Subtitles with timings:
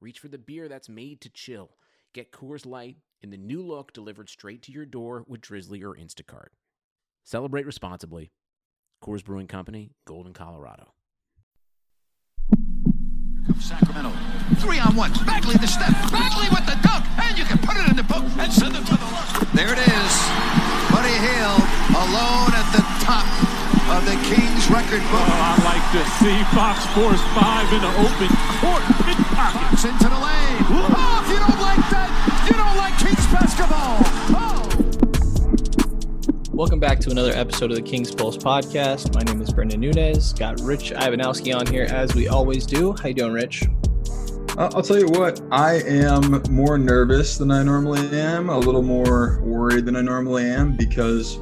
[0.00, 1.70] reach for the beer that's made to chill.
[2.12, 5.94] Get Coors Light in the new look delivered straight to your door with Drizly or
[5.94, 6.48] Instacart.
[7.24, 8.32] Celebrate responsibly.
[9.02, 10.92] Coors Brewing Company, Golden, Colorado.
[13.46, 14.12] Comes Sacramento.
[14.56, 15.12] Three on one.
[15.24, 15.92] Bagley the step.
[16.10, 17.04] Bagley with the dunk.
[17.18, 19.54] And you can put it in the book and send it to the left.
[19.54, 20.12] There it is.
[20.92, 21.62] Buddy Hield
[21.96, 23.26] alone at the top
[23.94, 24.16] of the
[24.50, 25.22] Kings record book.
[25.22, 28.82] Oh, I like to see Fox Force 5 in the open court.
[29.36, 30.66] Fox into the lane.
[30.66, 32.10] Oh, if you don't like that,
[32.48, 34.02] you don't like Kings basketball.
[34.34, 34.66] Oh.
[36.52, 39.14] Welcome back to another episode of the King's Pulse podcast.
[39.14, 40.32] My name is Brendan Nunez.
[40.32, 42.96] Got Rich Ivanowski on here as we always do.
[43.00, 43.62] How you doing, Rich?
[44.58, 48.82] Uh, I'll tell you what, I am more nervous than I normally am, a little
[48.82, 51.40] more worried than I normally am because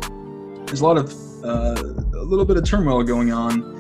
[0.67, 1.83] there's a lot of uh,
[2.15, 3.75] a little bit of turmoil going on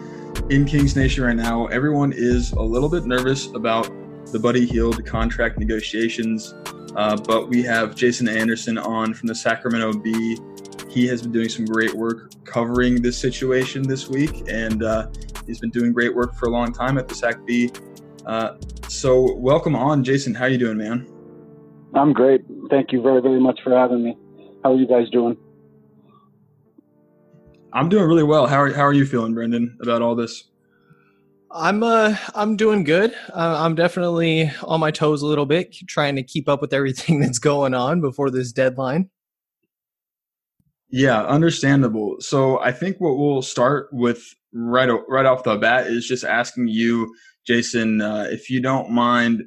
[0.50, 1.66] in Kings Nation right now.
[1.66, 3.90] Everyone is a little bit nervous about
[4.32, 6.54] the Buddy Hield contract negotiations,
[6.96, 10.38] uh, but we have Jason Anderson on from the Sacramento Bee.
[10.88, 15.08] He has been doing some great work covering this situation this week, and uh,
[15.46, 17.70] he's been doing great work for a long time at the Sac Bee.
[18.24, 18.56] Uh,
[18.88, 20.34] so, welcome on, Jason.
[20.34, 21.06] How you doing, man?
[21.94, 22.42] I'm great.
[22.70, 24.16] Thank you very, very much for having me.
[24.64, 25.36] How are you guys doing?
[27.72, 28.46] I'm doing really well.
[28.46, 30.44] How are How are you feeling, Brendan, about all this?
[31.50, 33.14] I'm uh I'm doing good.
[33.32, 37.20] Uh, I'm definitely on my toes a little bit, trying to keep up with everything
[37.22, 39.10] that's going on before this deadline.
[40.90, 42.16] Yeah, understandable.
[42.20, 46.68] So I think what we'll start with right right off the bat is just asking
[46.68, 47.14] you,
[47.46, 49.42] Jason, uh, if you don't mind,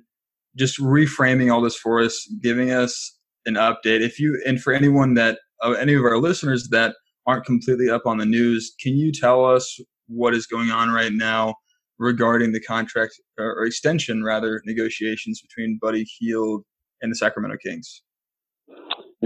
[0.55, 3.17] just reframing all this for us, giving us
[3.47, 4.01] an update.
[4.01, 6.95] If you and for anyone that uh, any of our listeners that
[7.27, 11.13] aren't completely up on the news, can you tell us what is going on right
[11.13, 11.55] now
[11.99, 16.63] regarding the contract or extension rather negotiations between Buddy Hield
[17.01, 18.01] and the Sacramento Kings?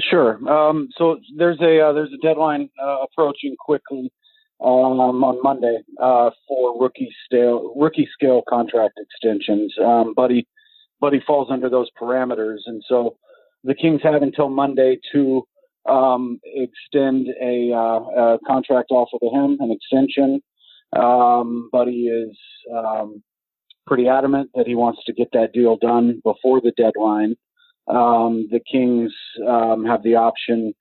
[0.09, 0.37] Sure.
[0.49, 4.11] Um, so there's a uh, there's a deadline uh, approaching quickly
[4.61, 9.73] um, on Monday uh, for rookie scale rookie scale contract extensions.
[9.81, 10.45] Um, Buddy
[10.99, 13.17] Buddy falls under those parameters, and so
[13.63, 15.43] the Kings have until Monday to
[15.87, 20.41] um, extend a, uh, a, contract offer to him, an extension.
[20.95, 22.37] Um, Buddy is
[22.75, 23.21] um,
[23.85, 27.35] pretty adamant that he wants to get that deal done before the deadline.
[27.87, 29.11] Um, the Kings
[29.47, 30.73] um, have the option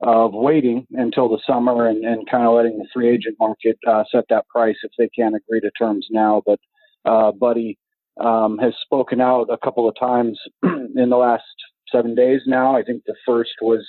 [0.00, 4.04] of waiting until the summer and, and kind of letting the free agent market uh,
[4.10, 6.42] set that price if they can't agree to terms now.
[6.44, 6.58] But
[7.04, 7.78] uh, Buddy
[8.20, 11.44] um, has spoken out a couple of times in the last
[11.90, 12.76] seven days now.
[12.76, 13.88] I think the first was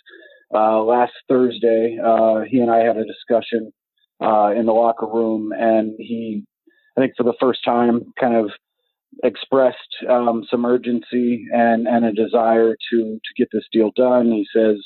[0.59, 1.97] last Thursday.
[2.03, 3.71] Uh, he and I had a discussion
[4.21, 6.43] uh, in the locker room, and he,
[6.97, 8.51] I think for the first time, kind of
[9.23, 9.77] expressed
[10.09, 14.27] um, some urgency and, and a desire to to get this deal done.
[14.27, 14.77] He says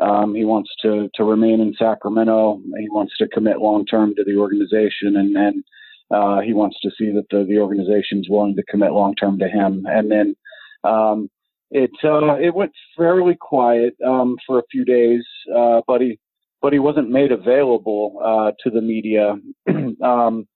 [0.00, 2.60] um, he wants to to remain in Sacramento.
[2.78, 5.64] He wants to commit long term to the organization, and and
[6.10, 9.38] uh, he wants to see that the the organization is willing to commit long term
[9.38, 9.84] to him.
[9.86, 10.36] And then
[10.84, 11.30] um,
[11.72, 15.24] it uh, it went fairly quiet um, for a few days,
[15.56, 16.18] uh, but he
[16.60, 19.36] but he wasn't made available uh, to the media
[20.04, 20.46] um,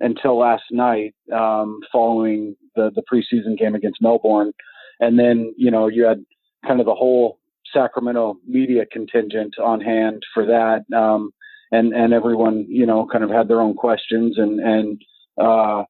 [0.00, 4.52] until last night, um, following the the preseason game against Melbourne,
[5.00, 6.22] and then you know you had
[6.66, 7.38] kind of the whole
[7.72, 11.30] Sacramento media contingent on hand for that, um,
[11.72, 15.02] and and everyone you know kind of had their own questions and and
[15.40, 15.84] uh,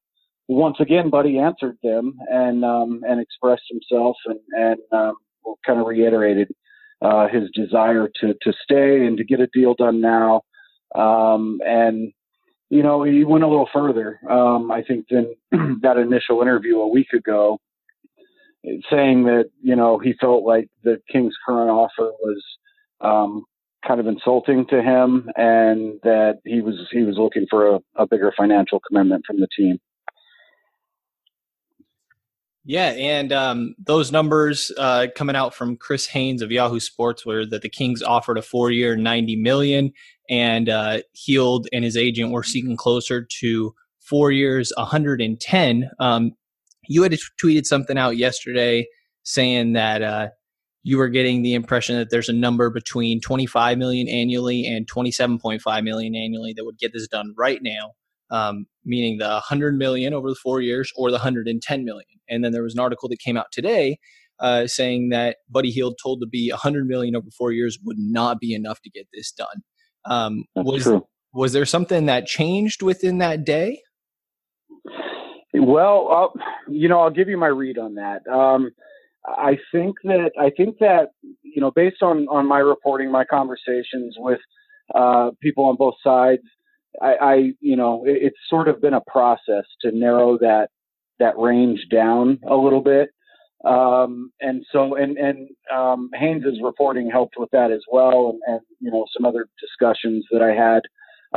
[0.47, 5.15] once again, Buddy answered them and um, and expressed himself and and um,
[5.65, 6.49] kind of reiterated
[7.01, 10.41] uh, his desire to to stay and to get a deal done now.
[10.95, 12.13] Um, and
[12.69, 15.33] you know, he went a little further, um, I think, than
[15.81, 17.59] that initial interview a week ago,
[18.89, 22.43] saying that you know he felt like the Kings' current offer was
[23.01, 23.43] um,
[23.85, 28.07] kind of insulting to him, and that he was he was looking for a, a
[28.07, 29.77] bigger financial commitment from the team.
[32.69, 37.45] Yeah, and um, those numbers uh, coming out from Chris Haynes of Yahoo Sports were
[37.45, 39.93] that the Kings offered a four-year, ninety million,
[40.29, 45.39] and uh, Hield and his agent were seeking closer to four years, one hundred and
[45.39, 45.89] ten.
[46.01, 46.33] Um,
[46.89, 48.85] you had tweeted something out yesterday
[49.23, 50.27] saying that uh,
[50.83, 55.83] you were getting the impression that there's a number between 25 million annually and 27.5
[55.85, 57.91] million annually that would get this done right now,
[58.29, 62.05] um, meaning the 100 million over the four years or the 110 million.
[62.29, 63.97] And then there was an article that came out today
[64.39, 68.39] uh, saying that Buddy Hield told to Bee 100 million over four years would not
[68.39, 69.63] be enough to get this done.
[70.05, 71.05] Um, was true.
[71.33, 73.81] was there something that changed within that day?
[75.53, 76.33] Well, I'll,
[76.69, 78.27] you know, I'll give you my read on that.
[78.27, 78.71] Um,
[79.27, 81.09] I think that I think that
[81.43, 84.39] you know, based on on my reporting, my conversations with
[84.95, 86.43] uh, people on both sides,
[87.01, 90.69] I, I you know, it, it's sort of been a process to narrow that
[91.19, 93.09] that range down a little bit.
[93.65, 98.61] Um, and so, and and um, Haynes's reporting helped with that as well, and, and
[98.79, 100.81] you know, some other discussions that I had.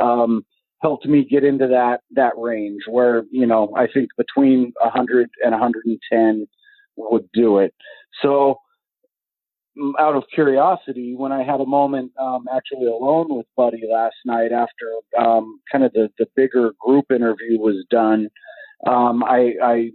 [0.01, 0.45] Um,
[0.81, 5.51] helped me get into that that range where you know I think between 100 and
[5.51, 6.47] 110
[6.97, 7.73] would do it.
[8.21, 8.55] So
[9.99, 14.51] out of curiosity, when I had a moment um, actually alone with Buddy last night
[14.51, 14.87] after
[15.17, 18.29] um, kind of the, the bigger group interview was done,
[18.87, 19.91] um, I, I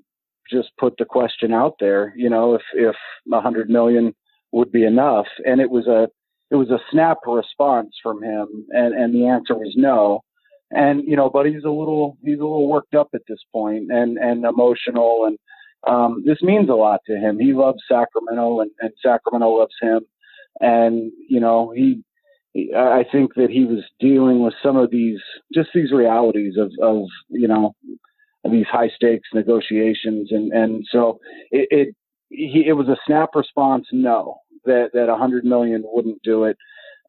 [0.50, 2.96] just put the question out there, you know, if if
[3.26, 4.14] a 100 million
[4.52, 6.08] would be enough, and it was a
[6.50, 10.22] it was a snap response from him, and and the answer was no.
[10.70, 14.18] And you know, Buddy's a little he's a little worked up at this point and
[14.18, 15.38] and emotional, and
[15.86, 17.38] um, this means a lot to him.
[17.38, 20.00] He loves Sacramento, and, and Sacramento loves him,
[20.60, 22.02] and you know he.
[22.74, 25.20] I think that he was dealing with some of these,
[25.52, 27.74] just these realities of, of you know,
[28.50, 31.18] these high stakes negotiations, and and so
[31.50, 31.94] it it,
[32.30, 36.56] he, it was a snap response, no, that that 100 million wouldn't do it.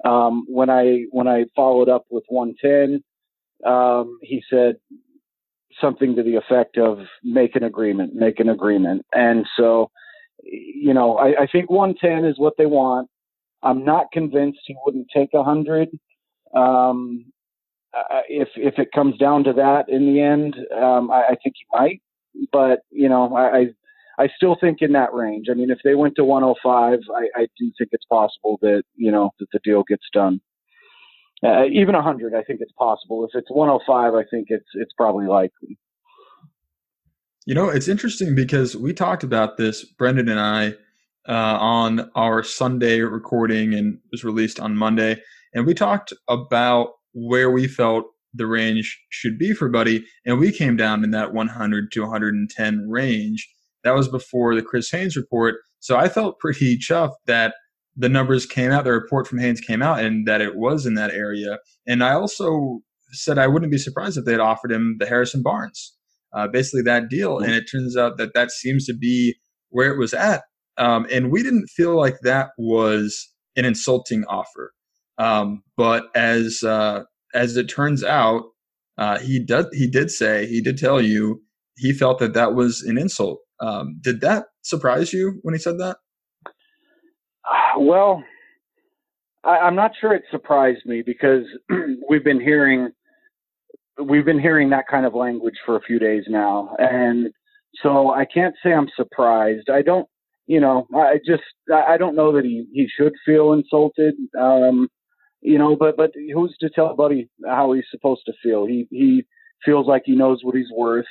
[0.06, 3.04] Um, when I when I followed up with 110,
[3.66, 4.76] um, he said
[5.82, 9.06] something to the effect of make an agreement, make an agreement.
[9.14, 9.92] And so,
[10.44, 13.10] you know, I, I think 110 is what they want.
[13.64, 15.90] I'm not convinced he wouldn't take 100.
[16.56, 17.26] Um,
[18.30, 21.66] if if it comes down to that in the end, um, I, I think he
[21.74, 22.02] might.
[22.52, 25.48] But you know, I, I I still think in that range.
[25.50, 29.12] I mean, if they went to 105, I, I do think it's possible that you
[29.12, 30.40] know that the deal gets done.
[31.44, 33.26] Uh, even 100, I think it's possible.
[33.26, 35.78] If it's 105, I think it's it's probably likely.
[37.46, 40.74] You know, it's interesting because we talked about this, Brendan and I,
[41.30, 45.22] uh, on our Sunday recording, and was released on Monday,
[45.54, 50.52] and we talked about where we felt the range should be for Buddy, and we
[50.52, 53.48] came down in that 100 to 110 range.
[53.84, 57.54] That was before the Chris Haynes report, so I felt pretty chuffed that
[57.98, 60.94] the numbers came out, the report from Haynes came out, and that it was in
[60.94, 61.58] that area.
[61.88, 62.80] And I also
[63.12, 65.96] said I wouldn't be surprised if they had offered him the Harrison Barnes,
[66.34, 67.40] uh, basically that deal.
[67.40, 69.36] And it turns out that that seems to be
[69.70, 70.44] where it was at.
[70.78, 74.74] Um, and we didn't feel like that was an insulting offer.
[75.18, 77.04] Um, but as uh,
[77.34, 78.44] as it turns out,
[79.00, 81.42] uh, he did he did say he did tell you
[81.78, 83.40] he felt that that was an insult.
[83.60, 85.98] Um, did that surprise you when he said that?
[87.80, 88.24] Well,
[89.44, 91.44] I, I'm not sure it surprised me because
[92.10, 92.92] we've been hearing
[94.04, 97.30] we've been hearing that kind of language for a few days now, and
[97.84, 99.70] so I can't say I'm surprised.
[99.70, 100.08] I don't,
[100.48, 104.16] you know, I just I don't know that he he should feel insulted.
[104.40, 104.90] Um,
[105.42, 108.66] you know, but but who's to tell Buddy how he's supposed to feel?
[108.66, 109.26] He he
[109.66, 111.06] feels like he knows what he's worth.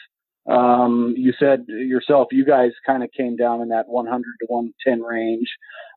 [0.49, 5.03] Um, you said yourself, you guys kind of came down in that 100 to 110
[5.03, 5.49] range.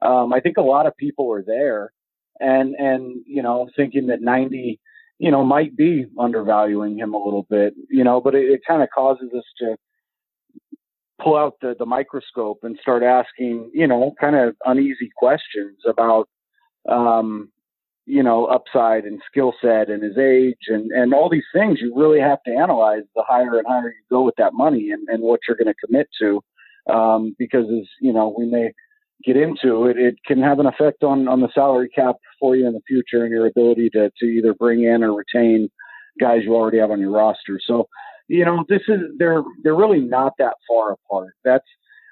[0.02, 1.92] Um, I think a lot of people are there,
[2.40, 4.80] and and you know thinking that 90,
[5.20, 8.82] you know, might be undervaluing him a little bit, you know, but it, it kind
[8.82, 9.76] of causes us to
[11.22, 16.30] pull out the, the microscope and start asking, you know, kind of uneasy questions about,
[16.88, 17.52] um,
[18.10, 21.94] you know, upside and skill set and his age and, and all these things you
[21.96, 25.22] really have to analyze the higher and higher you go with that money and, and
[25.22, 26.42] what you're going to commit to.
[26.92, 28.74] Um, because as, you know, we may
[29.24, 32.66] get into it, it can have an effect on, on the salary cap for you
[32.66, 35.70] in the future and your ability to, to either bring in or retain
[36.20, 37.60] guys you already have on your roster.
[37.64, 37.88] So,
[38.28, 41.36] you know, this is, they're, they're really not that far apart.
[41.44, 41.66] That's,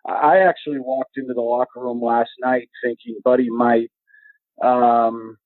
[0.06, 3.90] I actually walked into the locker room last night thinking Buddy might,
[4.64, 5.38] um,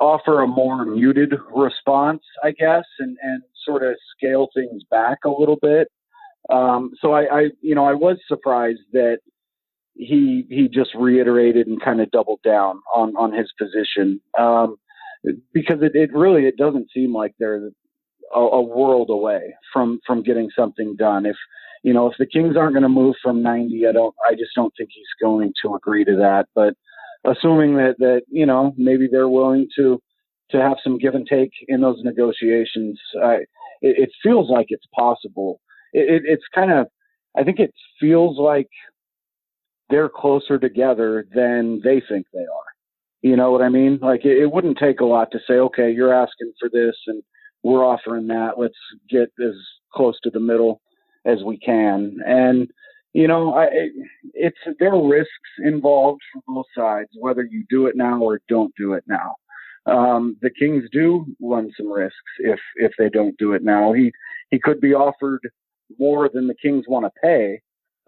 [0.00, 5.30] offer a more muted response, I guess, and, and sort of scale things back a
[5.30, 5.88] little bit.
[6.50, 9.18] Um, so I, I, you know, I was surprised that
[9.94, 14.76] he he just reiterated and kind of doubled down on on his position um,
[15.52, 17.70] because it, it really it doesn't seem like they're
[18.34, 21.26] a, a world away from from getting something done.
[21.26, 21.36] If
[21.82, 24.50] you know, if the Kings aren't going to move from 90, I don't, I just
[24.54, 26.46] don't think he's going to agree to that.
[26.54, 26.74] But
[27.24, 30.00] assuming that that you know maybe they're willing to
[30.50, 33.48] to have some give and take in those negotiations, it,
[33.80, 35.60] it feels like it's possible.
[35.92, 36.86] It, it, it's kind of,
[37.36, 38.68] I think it feels like
[39.90, 42.68] they're closer together than they think they are.
[43.20, 43.98] You know what I mean?
[44.00, 47.22] Like it wouldn't take a lot to say, okay, you're asking for this and
[47.62, 48.58] we're offering that.
[48.58, 48.74] Let's
[49.10, 49.54] get as
[49.92, 50.80] close to the middle
[51.26, 52.18] as we can.
[52.24, 52.70] And
[53.18, 53.66] you know, I,
[54.32, 58.72] it's there are risks involved for both sides, whether you do it now or don't
[58.76, 59.34] do it now.
[59.86, 63.92] Um, the Kings do run some risks if if they don't do it now.
[63.92, 64.12] He
[64.50, 65.40] he could be offered
[65.98, 67.60] more than the Kings want to pay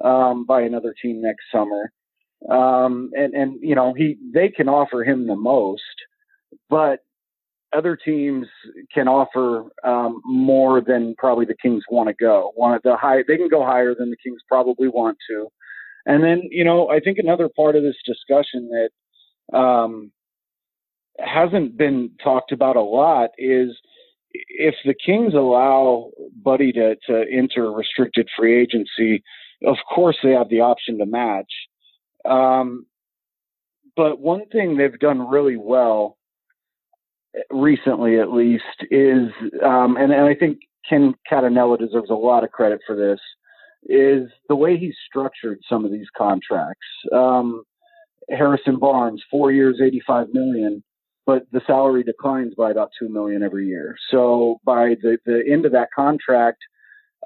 [0.04, 1.90] um, by another team next summer,
[2.48, 5.82] um, and and you know he they can offer him the most,
[6.68, 7.00] but
[7.72, 8.46] other teams
[8.92, 12.52] can offer um, more than probably the Kings want to go.
[12.56, 15.48] Want the high they can go higher than the Kings probably want to,
[16.06, 20.10] and then you know I think another part of this discussion that um,
[21.18, 23.76] hasn't been talked about a lot is
[24.32, 26.10] if the Kings allow
[26.42, 29.22] Buddy to to enter restricted free agency,
[29.64, 31.52] of course they have the option to match.
[32.24, 32.86] Um,
[33.96, 36.16] but one thing they've done really well
[37.50, 39.30] recently at least is
[39.64, 40.58] um, and, and I think
[40.88, 43.20] Ken Catanella deserves a lot of credit for this
[43.84, 46.86] is the way he structured some of these contracts.
[47.12, 47.62] Um,
[48.28, 50.82] Harrison Barnes, four years, 85 million,
[51.26, 53.96] but the salary declines by about two million every year.
[54.10, 56.58] So by the, the end of that contract,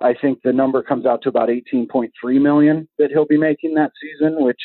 [0.02, 3.92] I think the number comes out to about 18.3 million that he'll be making that
[4.00, 4.60] season, which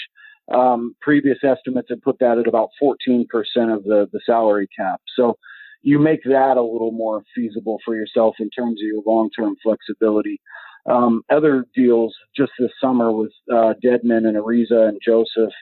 [0.53, 3.25] um, previous estimates had put that at about 14%
[3.73, 5.01] of the, the salary cap.
[5.15, 5.37] So
[5.81, 9.55] you make that a little more feasible for yourself in terms of your long term
[9.63, 10.41] flexibility.
[10.89, 15.53] Um, other deals just this summer with uh, Dedmon and Ariza and Joseph.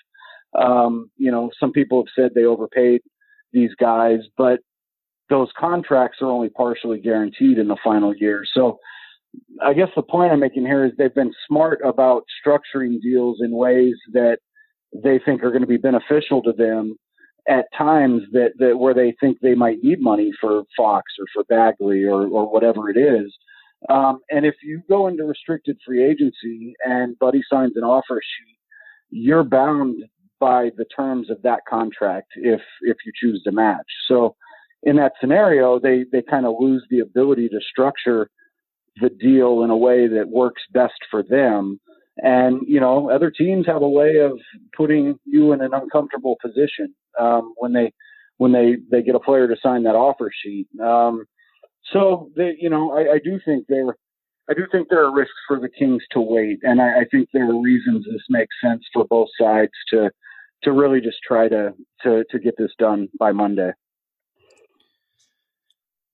[0.58, 3.02] Um, you know, some people have said they overpaid
[3.52, 4.60] these guys, but
[5.30, 8.44] those contracts are only partially guaranteed in the final year.
[8.54, 8.80] So
[9.62, 13.52] I guess the point I'm making here is they've been smart about structuring deals in
[13.52, 14.38] ways that
[15.04, 16.98] they think are going to be beneficial to them
[17.48, 21.44] at times that, that where they think they might need money for Fox or for
[21.46, 23.34] Bagley or, or whatever it is.
[23.90, 28.58] Um, and if you go into restricted free agency and Buddy signs an offer sheet,
[29.10, 30.04] you're bound
[30.40, 33.86] by the terms of that contract if if you choose to match.
[34.08, 34.36] So
[34.84, 38.30] in that scenario, they they kind of lose the ability to structure
[39.00, 41.80] the deal in a way that works best for them
[42.18, 44.40] and, you know, other teams have a way of
[44.76, 47.94] putting you in an uncomfortable position um, when they
[48.38, 50.68] when they, they get a player to sign that offer sheet.
[50.80, 51.26] Um,
[51.92, 53.96] so they, you know, I, I do think there
[54.50, 57.30] I do think there are risks for the Kings to wait, and I, I think
[57.34, 60.10] there are reasons this makes sense for both sides to
[60.64, 63.72] to really just try to to to get this done by Monday.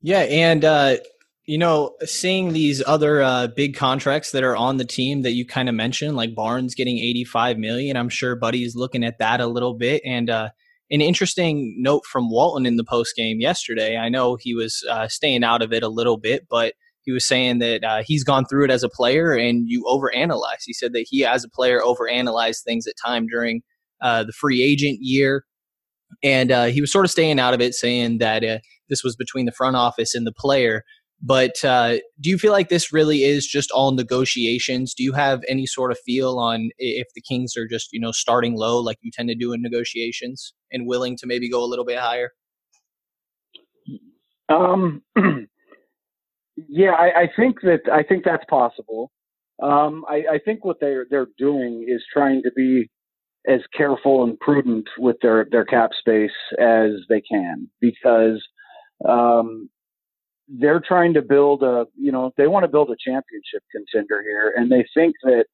[0.02, 0.98] Yeah, and uh,
[1.46, 5.46] you know, seeing these other uh, big contracts that are on the team that you
[5.46, 9.48] kind of mentioned, like Barnes getting 85 million, I'm sure Buddy's looking at that a
[9.48, 10.02] little bit.
[10.06, 10.50] And uh,
[10.90, 13.98] an interesting note from Walton in the post game yesterday.
[13.98, 17.26] I know he was uh, staying out of it a little bit, but he was
[17.26, 20.64] saying that uh, he's gone through it as a player and you overanalyze.
[20.66, 23.64] He said that he, as a player, overanalyzed things at time during
[24.02, 25.44] uh, the free agent year.
[26.24, 28.44] And uh, he was sort of staying out of it, saying that
[28.88, 30.84] this was between the front office and the player.
[31.26, 34.94] But uh, do you feel like this really is just all negotiations?
[34.94, 38.12] Do you have any sort of feel on if the Kings are just you know
[38.12, 41.66] starting low like you tend to do in negotiations and willing to maybe go a
[41.66, 42.32] little bit higher?
[44.50, 45.02] Um,
[46.58, 49.10] yeah, I, I think that I think that's possible.
[49.62, 52.90] Um, I, I think what they're they're doing is trying to be
[53.48, 58.46] as careful and prudent with their their cap space as they can because
[59.08, 59.70] um,
[60.48, 64.54] they're trying to build a, you know, they want to build a championship contender here,
[64.56, 65.46] and they think that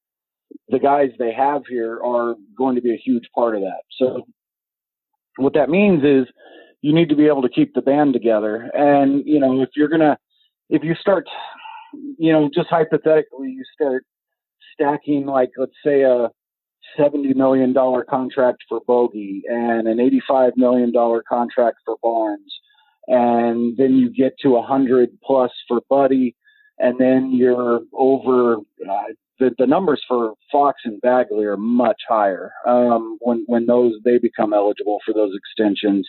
[0.69, 3.81] the guys they have here are going to be a huge part of that.
[3.97, 4.25] So,
[5.37, 6.27] what that means is
[6.81, 8.69] you need to be able to keep the band together.
[8.73, 10.17] And, you know, if you're going to,
[10.69, 11.27] if you start,
[12.17, 14.03] you know, just hypothetically, you start
[14.73, 16.29] stacking, like, let's say a
[16.97, 17.73] $70 million
[18.09, 19.97] contract for Bogi and an
[20.29, 20.91] $85 million
[21.29, 22.58] contract for Barnes
[23.09, 26.35] and then you get to a hundred plus for Buddy,
[26.77, 28.57] and then you're over.
[28.57, 29.03] Uh,
[29.39, 34.17] the, the numbers for Fox and Bagley are much higher um, when when those they
[34.17, 36.07] become eligible for those extensions.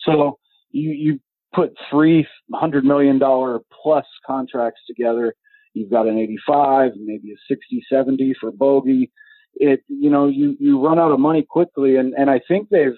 [0.00, 0.38] So
[0.70, 1.20] you you
[1.54, 5.34] put three hundred million dollar plus contracts together,
[5.74, 9.10] you've got an 85, maybe a 60, 70 for Bogi.
[9.54, 11.96] It, you know, you, you run out of money quickly.
[11.96, 12.96] And, and I think they've,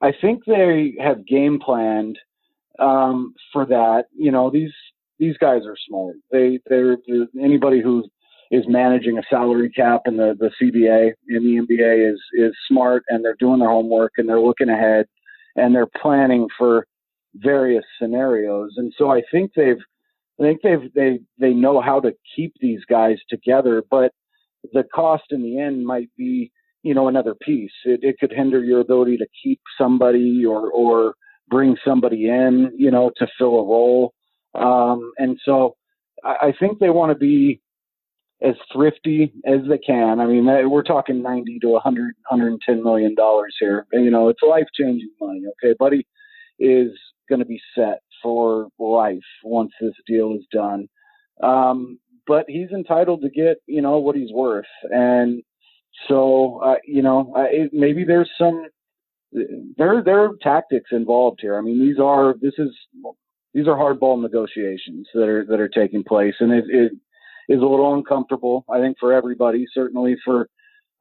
[0.00, 2.18] I think they have game planned,
[2.78, 4.04] um, for that.
[4.16, 4.72] You know, these,
[5.18, 6.16] these guys are smart.
[6.30, 8.04] They, they're, they're anybody who
[8.50, 13.04] is managing a salary cap in the, the CBA in the NBA is, is smart
[13.08, 15.06] and they're doing their homework and they're looking ahead
[15.56, 16.86] and they're planning for
[17.34, 18.74] various scenarios.
[18.76, 19.80] And so I think they've,
[20.40, 24.12] I think they've they they know how to keep these guys together, but
[24.72, 26.50] the cost in the end might be
[26.82, 27.72] you know another piece.
[27.84, 31.14] It, it could hinder your ability to keep somebody or or
[31.48, 34.14] bring somebody in you know to fill a role.
[34.54, 35.76] Um, and so
[36.24, 37.60] I, I think they want to be
[38.42, 40.20] as thrifty as they can.
[40.20, 43.86] I mean, we're talking 90 to 100, 110 million dollars here.
[43.92, 45.42] You know, it's life changing money.
[45.62, 46.06] Okay, Buddy
[46.58, 46.90] is
[47.28, 50.88] going to be set for life once this deal is done.
[51.42, 54.66] Um, but he's entitled to get, you know, what he's worth.
[54.90, 55.42] And
[56.08, 58.66] so, uh, you know, it, maybe there's some,
[59.76, 61.58] there, there are tactics involved here.
[61.58, 62.70] I mean, these are, this is,
[63.52, 66.34] these are hardball negotiations that are, that are taking place.
[66.40, 66.92] And it, it
[67.48, 70.48] is a little uncomfortable, I think, for everybody, certainly for,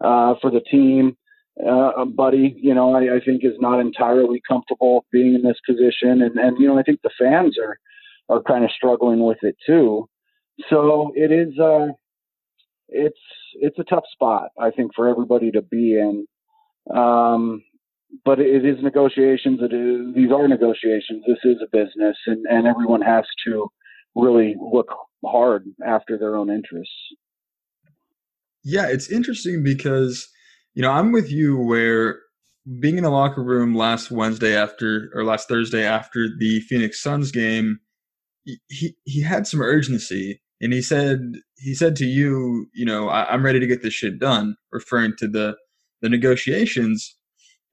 [0.04, 1.16] uh, for the team
[1.62, 6.22] uh, Buddy, you know, I, I think is not entirely comfortable being in this position,
[6.24, 7.78] and and you know, I think the fans are
[8.30, 10.10] are kind of struggling with it too.
[10.70, 11.88] So it is, uh,
[12.90, 13.20] it's
[13.56, 16.25] it's a tough spot, I think, for everybody to be in.
[16.96, 17.63] Um,
[18.25, 19.60] but it is negotiations.
[19.62, 21.24] It is, these are negotiations.
[21.27, 23.67] This is a business, and and everyone has to
[24.15, 24.88] really look
[25.25, 26.93] hard after their own interests.
[28.63, 30.29] Yeah, it's interesting because
[30.74, 32.20] you know, I'm with you where
[32.79, 37.32] being in the locker room last Wednesday after or last Thursday after the Phoenix Suns
[37.32, 37.79] game,
[38.70, 41.20] he he had some urgency and he said
[41.58, 45.13] he said to you, you know, I, am ready to get this shit done, referring
[45.17, 45.55] to the
[46.01, 47.15] the negotiations,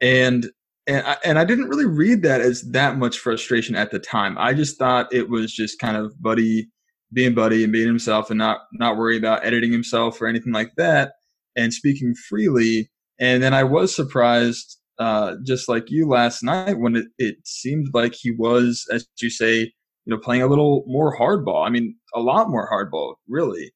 [0.01, 0.51] and
[0.87, 4.37] and I, and I didn't really read that as that much frustration at the time.
[4.39, 6.69] I just thought it was just kind of buddy
[7.13, 10.73] being buddy and being himself and not not worry about editing himself or anything like
[10.77, 11.13] that
[11.57, 12.91] and speaking freely.
[13.19, 17.89] And then I was surprised, uh, just like you last night, when it, it seemed
[17.93, 19.71] like he was, as you say, you
[20.07, 21.67] know, playing a little more hardball.
[21.67, 23.73] I mean, a lot more hardball, really.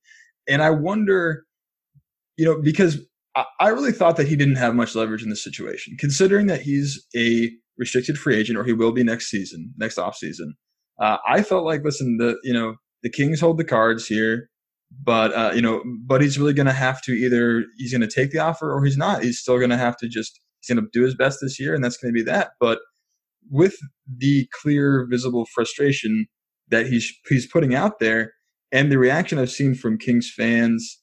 [0.48, 1.44] And I wonder,
[2.36, 2.98] you know, because
[3.60, 7.04] I, really thought that he didn't have much leverage in this situation, considering that he's
[7.16, 10.54] a restricted free agent, or he will be next season, next off season.
[11.00, 14.48] Uh, I felt like, listen, the you know the Kings hold the cards here.
[15.02, 18.14] But uh, you know, but he's really going to have to either he's going to
[18.14, 19.22] take the offer or he's not.
[19.22, 21.74] He's still going to have to just he's going to do his best this year,
[21.74, 22.52] and that's going to be that.
[22.60, 22.78] But
[23.50, 26.26] with the clear, visible frustration
[26.68, 28.32] that he's he's putting out there,
[28.70, 31.00] and the reaction I've seen from Kings fans,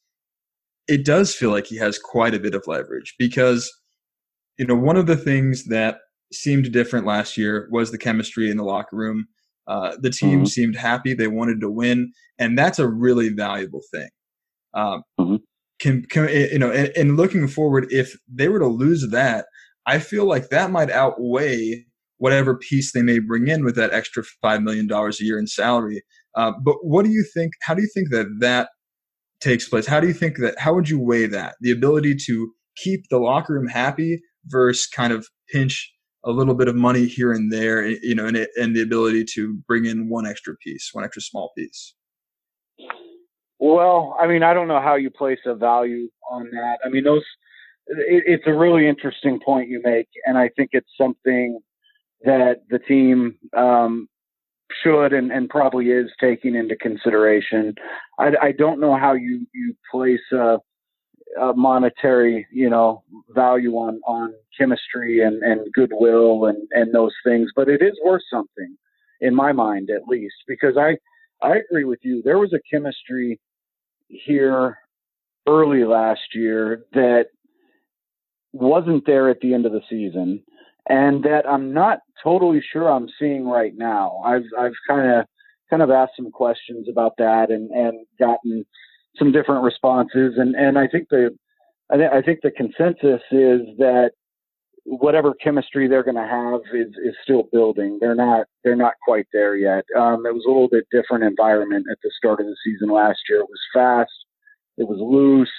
[0.92, 3.72] it does feel like he has quite a bit of leverage because
[4.58, 6.00] you know one of the things that
[6.34, 9.26] seemed different last year was the chemistry in the locker room.
[9.68, 10.46] Uh, the team mm-hmm.
[10.46, 14.10] seemed happy; they wanted to win, and that's a really valuable thing.
[14.74, 15.36] Um, mm-hmm.
[15.80, 19.46] can, can, eh, you know, and, and looking forward, if they were to lose that,
[19.86, 21.86] I feel like that might outweigh
[22.18, 25.48] whatever piece they may bring in with that extra five million dollars a year in
[25.48, 26.04] salary.
[26.36, 27.54] Uh, but what do you think?
[27.62, 28.70] How do you think that that
[29.42, 29.88] takes place?
[29.88, 30.58] How do you think that?
[30.60, 31.56] How would you weigh that?
[31.62, 35.92] The ability to keep the locker room happy versus kind of pinch
[36.24, 39.56] a little bit of money here and there, you know, and, and the ability to
[39.68, 41.96] bring in one extra piece, one extra small piece.
[43.60, 46.78] Well, I mean, I don't know how you place a value on that.
[46.86, 47.24] I mean, those,
[47.88, 51.60] it, it's a really interesting point you make, and I think it's something
[52.24, 54.08] that the team um,
[54.84, 57.76] should and, and probably is taking into consideration.
[58.20, 60.58] I, I don't know how you you place a,
[61.40, 67.50] a monetary, you know, value on on chemistry and and goodwill and and those things,
[67.56, 68.76] but it is worth something
[69.22, 70.98] in my mind, at least, because I
[71.46, 72.22] I agree with you.
[72.24, 73.40] There was a chemistry
[74.08, 74.78] here
[75.48, 77.26] early last year that
[78.54, 80.44] wasn't there at the end of the season
[80.90, 84.22] and that I'm not totally sure I'm seeing right now.
[84.26, 85.26] I've I've kind of
[85.70, 88.66] kind of asked some questions about that and and gotten
[89.18, 91.32] some different responses and and I think the
[91.92, 94.12] I, th- I think the consensus is that
[94.86, 97.98] whatever chemistry they're going to have is is still building.
[98.00, 99.86] They're not they're not quite there yet.
[99.98, 103.20] Um, it was a little bit different environment at the start of the season last
[103.30, 103.40] year.
[103.40, 104.12] It was fast,
[104.78, 105.52] it was loose,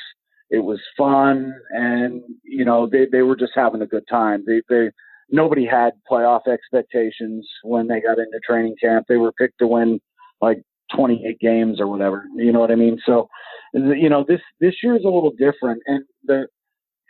[0.51, 4.45] it was fun, and you know they they were just having a good time.
[4.47, 4.91] They they
[5.33, 9.07] nobody had playoff expectations when they got into training camp.
[9.09, 10.01] They were picked to win
[10.41, 10.63] like
[10.95, 12.25] 28 games or whatever.
[12.37, 12.99] You know what I mean?
[13.05, 13.29] So,
[13.73, 16.47] you know, this this year is a little different, and the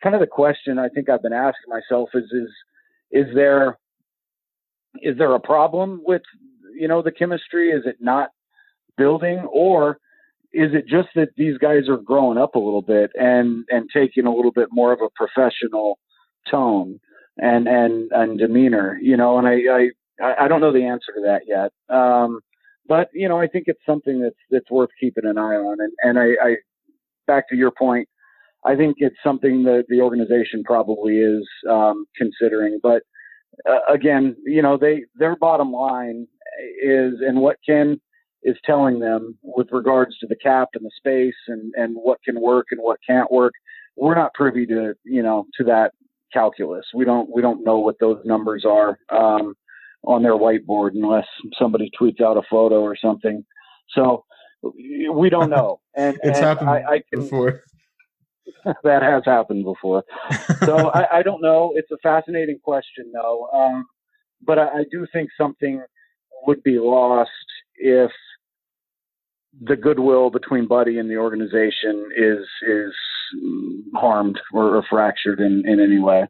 [0.03, 2.49] kind of the question I think I've been asking myself is is
[3.11, 3.77] is there
[5.03, 6.23] is there a problem with
[6.79, 7.71] you know the chemistry?
[7.71, 8.31] Is it not
[8.97, 9.99] building, or
[10.53, 14.27] is it just that these guys are growing up a little bit and and taking
[14.27, 15.99] a little bit more of a professional
[16.49, 17.01] tone
[17.39, 18.99] and and and demeanor?
[19.01, 19.91] You know, and I
[20.23, 21.73] I I don't know the answer to that yet.
[21.95, 22.41] Um,
[22.87, 25.79] but you know, I think it's something that's that's worth keeping an eye on.
[25.81, 26.57] And and I, I
[27.27, 28.09] back to your point,
[28.65, 32.81] I think it's something that the organization probably is um, considering.
[32.83, 33.03] But
[33.69, 36.27] uh, again, you know, they their bottom line
[36.83, 38.01] is, and what Ken
[38.43, 42.41] is telling them with regards to the cap and the space and and what can
[42.41, 43.53] work and what can't work.
[43.97, 45.93] We're not privy to you know to that
[46.33, 46.87] calculus.
[46.95, 49.55] We don't we don't know what those numbers are um,
[50.05, 51.27] on their whiteboard unless
[51.59, 53.45] somebody tweets out a photo or something.
[53.95, 54.25] So
[54.63, 55.81] we don't know.
[55.95, 57.61] And it's and happened I, I can, before.
[58.83, 60.05] that has happened before.
[60.65, 61.73] So I, I, don't know.
[61.75, 63.49] It's a fascinating question, though.
[63.53, 63.85] Um,
[64.41, 65.83] but I, I, do think something
[66.47, 67.31] would be lost
[67.75, 68.11] if
[69.61, 72.95] the goodwill between Buddy and the organization is is
[73.95, 76.27] harmed or, or fractured in, in any way.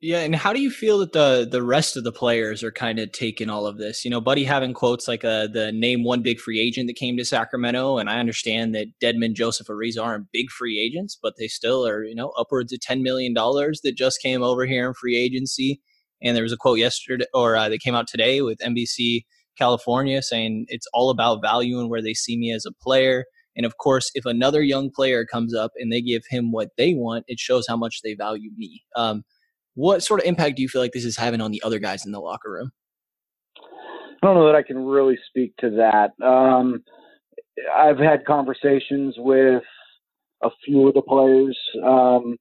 [0.00, 2.98] Yeah, and how do you feel that the the rest of the players are kind
[2.98, 4.04] of taking all of this?
[4.04, 7.16] You know, Buddy having quotes like uh, the name one big free agent that came
[7.16, 11.48] to Sacramento, and I understand that Dedmon, Joseph, Ariza aren't big free agents, but they
[11.48, 14.92] still are, you know, upwards of ten million dollars that just came over here in
[14.92, 15.80] free agency.
[16.22, 19.24] And there was a quote yesterday, or uh, that came out today with NBC
[19.56, 23.24] California saying it's all about value and where they see me as a player.
[23.56, 26.94] And of course, if another young player comes up and they give him what they
[26.94, 28.84] want, it shows how much they value me.
[28.94, 29.24] Um,
[29.74, 32.04] what sort of impact do you feel like this is having on the other guys
[32.04, 32.70] in the locker room?
[33.58, 36.12] I don't know that I can really speak to that.
[36.24, 36.82] Um,
[37.74, 39.62] I've had conversations with
[40.42, 42.36] a few of the players, um,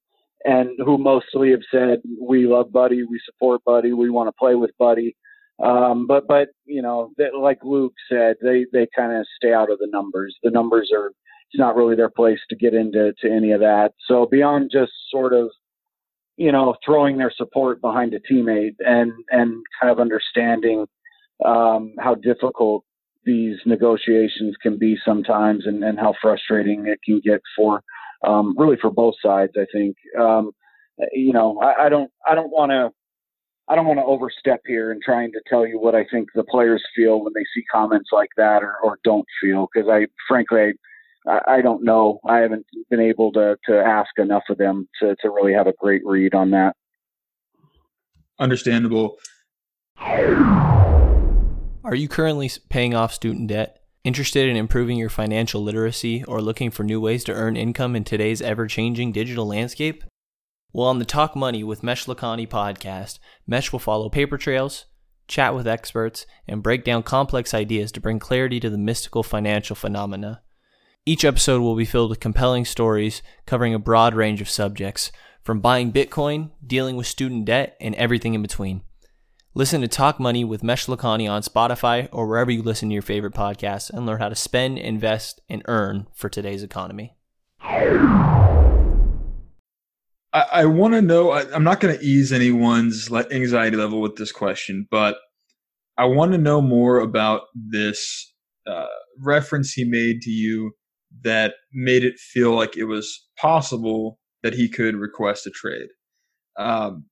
[0.46, 4.56] and who mostly have said, "We love Buddy, we support Buddy, we want to play
[4.56, 5.16] with Buddy."
[5.64, 9.80] Um, but but you know, like Luke said, they they kind of stay out of
[9.80, 10.36] the numbers.
[10.44, 13.92] The numbers are it's not really their place to get into to any of that.
[14.08, 15.50] So beyond just sort of
[16.38, 20.86] you know, throwing their support behind a teammate and and kind of understanding
[21.46, 22.84] um, how difficult
[23.26, 27.82] these negotiations can be sometimes, and, and how frustrating it can get for
[28.28, 29.54] um, really for both sides.
[29.58, 30.52] I think um,
[31.14, 32.90] you know I, I don't I don't want to
[33.68, 36.44] I don't want to overstep here in trying to tell you what I think the
[36.44, 40.74] players feel when they see comments like that or, or don't feel because I frankly
[41.28, 42.20] I, I don't know.
[42.28, 45.74] I haven't been able to to ask enough of them to to really have a
[45.80, 46.76] great read on that.
[48.40, 49.18] Understandable.
[49.98, 53.80] Are you currently paying off student debt?
[54.04, 58.04] Interested in improving your financial literacy or looking for new ways to earn income in
[58.04, 60.04] today's ever changing digital landscape?
[60.76, 64.88] Well, on the Talk Money with Mesh Lakhani podcast, Mesh will follow paper trails,
[65.26, 69.78] chat with experts, and break down complex ideas to bring clarity to the mystical financial
[69.78, 70.42] phenomena.
[71.06, 75.62] Each episode will be filled with compelling stories covering a broad range of subjects, from
[75.62, 78.82] buying Bitcoin, dealing with student debt, and everything in between.
[79.54, 83.02] Listen to Talk Money with Mesh Lakhani on Spotify or wherever you listen to your
[83.02, 87.16] favorite podcasts and learn how to spend, invest, and earn for today's economy.
[90.36, 91.32] I, I want to know.
[91.32, 95.18] I, am not going to ease anyone's anxiety level with this question, but
[95.98, 98.34] I want to know more about this
[98.68, 98.86] uh,
[99.20, 100.72] reference he made to you
[101.24, 105.88] that made it feel like it was possible that he could request a trade.
[106.58, 107.06] Um,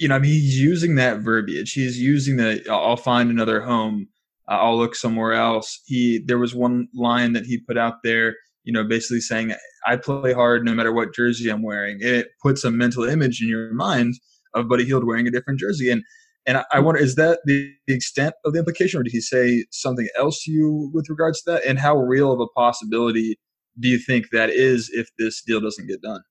[0.00, 1.72] you know, I mean, he's using that verbiage.
[1.72, 4.08] He's using the "I'll find another home,"
[4.48, 8.34] "I'll look somewhere else." He there was one line that he put out there,
[8.64, 9.54] you know, basically saying,
[9.86, 13.48] "I play hard no matter what jersey I'm wearing." It puts a mental image in
[13.48, 14.14] your mind
[14.54, 16.02] of Buddy Hield wearing a different jersey, and
[16.46, 19.66] and I, wonder, is that the, the extent of the implication, or did he say
[19.70, 21.66] something else to you with regards to that?
[21.66, 23.38] And how real of a possibility
[23.78, 26.22] do you think that is if this deal doesn't get done?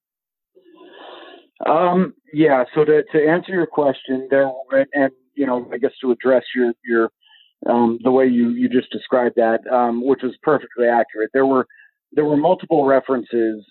[1.65, 2.63] Um, yeah.
[2.73, 4.49] So to, to answer your question, there
[4.93, 7.09] and you know, I guess to address your your
[7.67, 11.29] um, the way you you just described that, um, which was perfectly accurate.
[11.33, 11.67] There were
[12.11, 13.65] there were multiple references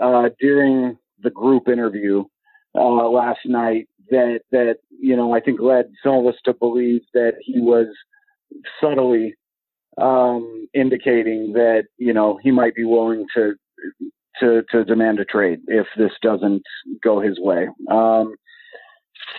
[0.00, 2.24] uh, during the group interview
[2.74, 7.02] uh, last night that that you know I think led some of us to believe
[7.14, 7.86] that he was
[8.80, 9.34] subtly
[9.98, 13.54] um, indicating that you know he might be willing to
[14.40, 16.62] to to demand a trade if this doesn't
[17.02, 17.68] go his way.
[17.90, 18.34] Um,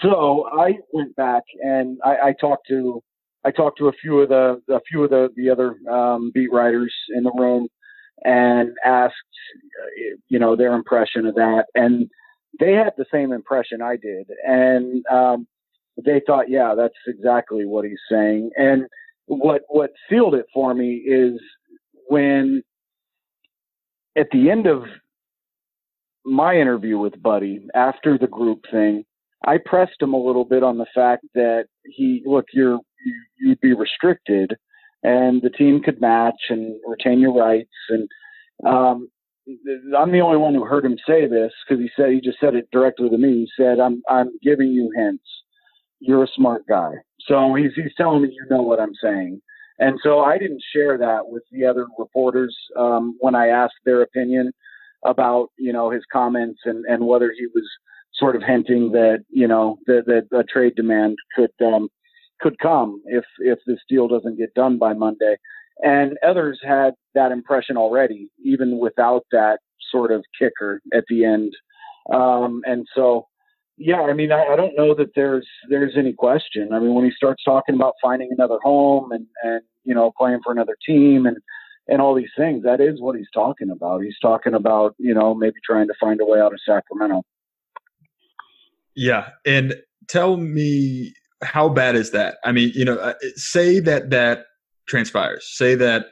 [0.01, 3.01] so I went back and I, I talked to
[3.45, 6.51] I talked to a few of the a few of the the other um, beat
[6.51, 7.67] writers in the room
[8.23, 9.13] and asked,
[10.29, 12.09] you know, their impression of that, and
[12.59, 15.47] they had the same impression I did, and um,
[16.03, 18.51] they thought, yeah, that's exactly what he's saying.
[18.55, 18.85] And
[19.25, 21.39] what what sealed it for me is
[22.07, 22.63] when
[24.15, 24.83] at the end of
[26.25, 29.05] my interview with Buddy after the group thing,
[29.45, 33.61] I pressed him a little bit on the fact that he look, you're you, you'd
[33.61, 34.55] be restricted,
[35.03, 37.69] and the team could match and retain your rights.
[37.89, 38.07] And
[38.65, 39.09] um,
[39.97, 42.55] I'm the only one who heard him say this because he said he just said
[42.55, 43.45] it directly to me.
[43.45, 45.25] He said, "I'm I'm giving you hints.
[45.99, 46.91] You're a smart guy."
[47.27, 49.41] So he's he's telling me you know what I'm saying.
[49.79, 54.01] And so I didn't share that with the other reporters um, when I asked their
[54.01, 54.51] opinion
[55.05, 57.67] about you know his comments and and whether he was
[58.13, 61.89] sort of hinting that you know that, that a trade demand could um,
[62.43, 65.37] could come if if this deal doesn't get done by Monday.
[65.79, 69.57] And others had that impression already, even without that
[69.91, 71.53] sort of kicker at the end.
[72.13, 73.27] Um, and so,
[73.77, 76.69] yeah, I mean, I, I don't know that there's there's any question.
[76.73, 80.41] I mean, when he starts talking about finding another home and and you know playing
[80.43, 81.37] for another team and
[81.87, 84.03] and all these things, that is what he's talking about.
[84.03, 87.23] He's talking about you know maybe trying to find a way out of Sacramento.
[88.95, 89.73] Yeah, and
[90.07, 92.37] tell me how bad is that?
[92.43, 94.45] I mean, you know, uh, say that that
[94.87, 95.47] transpires.
[95.55, 96.07] Say that,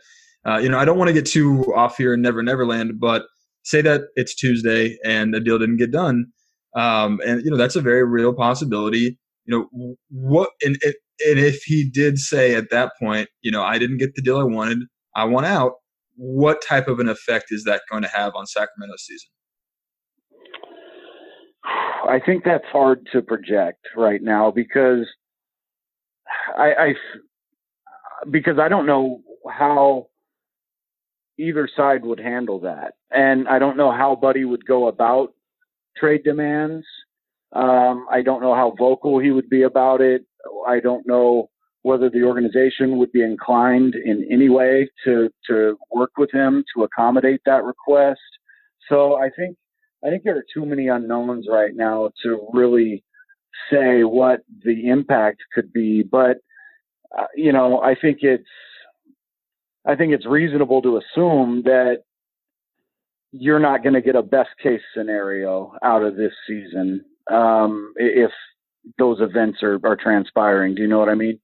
[0.46, 3.24] uh, you know, I don't want to get too off here in Never Neverland, but
[3.64, 6.28] say that it's Tuesday and the deal didn't get done,
[6.76, 9.18] um, and you know that's a very real possibility.
[9.46, 10.50] You know what?
[10.62, 14.22] And, and if he did say at that point, you know, I didn't get the
[14.22, 14.80] deal I wanted,
[15.16, 15.74] I want out.
[16.16, 19.30] What type of an effect is that going to have on Sacramento's season?
[21.64, 25.08] I think that's hard to project right now because
[26.58, 26.94] I, I
[28.30, 30.08] because I don't know how
[31.38, 35.34] either side would handle that, and I don't know how Buddy would go about
[35.98, 36.86] trade demands.
[37.54, 40.26] Um, I don't know how vocal he would be about it.
[40.68, 41.50] I don't know
[41.84, 46.84] whether the organization would be inclined in any way to to work with him to
[46.84, 48.20] accommodate that request.
[48.88, 49.58] So I think
[50.06, 53.04] I think there are too many unknowns right now to really
[53.72, 56.04] say what the impact could be.
[56.04, 56.38] But
[57.18, 58.48] uh, you know, I think it's
[59.86, 62.04] I think it's reasonable to assume that
[63.32, 68.32] you're not going to get a best case scenario out of this season um, if
[68.98, 70.76] those events are, are transpiring.
[70.76, 71.40] Do you know what I mean?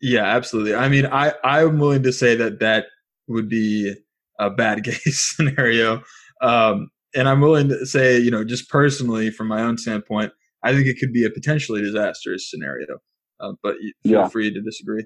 [0.00, 0.74] Yeah, absolutely.
[0.74, 2.86] I mean, I I'm willing to say that that
[3.26, 3.94] would be
[4.38, 6.02] a bad case scenario.
[6.40, 10.72] Um, and I'm willing to say, you know, just personally from my own standpoint, I
[10.72, 12.98] think it could be a potentially disastrous scenario.
[13.40, 14.28] Uh, but feel yeah.
[14.28, 15.04] free to disagree.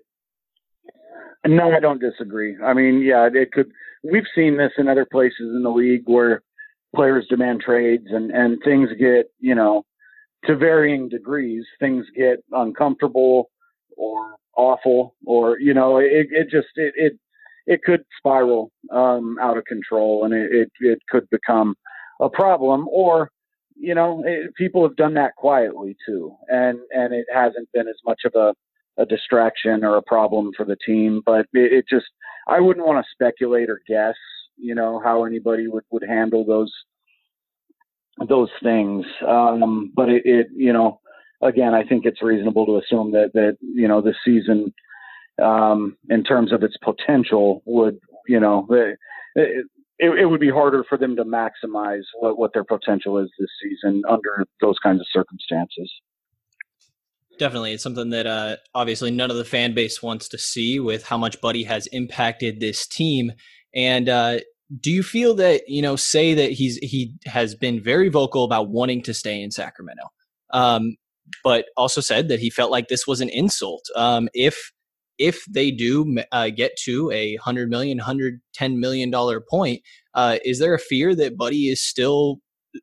[1.47, 2.57] No, I don't disagree.
[2.65, 3.71] I mean, yeah, it could.
[4.05, 6.43] We've seen this in other places in the league where
[6.95, 9.85] players demand trades and and things get, you know,
[10.47, 11.65] to varying degrees.
[11.81, 13.51] Things get uncomfortable
[13.97, 17.13] or awful, or you know, it it just it it
[17.67, 21.75] it could spiral um, out of control, and it, it it could become
[22.21, 23.31] a problem, or
[23.83, 27.97] you know, it, people have done that quietly too, and and it hasn't been as
[28.07, 28.55] much of a
[29.01, 31.21] a distraction or a problem for the team.
[31.27, 32.07] But it, it just,
[32.47, 34.15] I wouldn't want to speculate or guess,
[34.57, 36.73] you know, how anybody would would handle those
[38.29, 39.05] those things.
[39.27, 41.01] Um, but it, it, you know,
[41.43, 44.73] again, I think it's reasonable to assume that that you know the season,
[45.43, 48.65] um, in terms of its potential, would you know.
[50.03, 53.49] It, it, would be harder for them to maximize what, what their potential is this
[53.63, 55.91] season under those kinds of circumstances.
[57.39, 57.73] Definitely.
[57.73, 61.17] It's something that uh, obviously none of the fan base wants to see with how
[61.17, 63.33] much Buddy has impacted this team.
[63.75, 64.41] And uh,
[64.81, 68.71] do you feel that, you know, say that he's he has been very vocal about
[68.71, 70.03] wanting to stay in Sacramento,
[70.51, 70.97] um,
[71.45, 73.89] but also said that he felt like this was an insult.
[73.95, 74.73] Um, if
[75.19, 79.83] if they do uh, get to a hundred million, hundred ten million dollar point,
[80.15, 82.39] uh, is there a fear that Buddy is still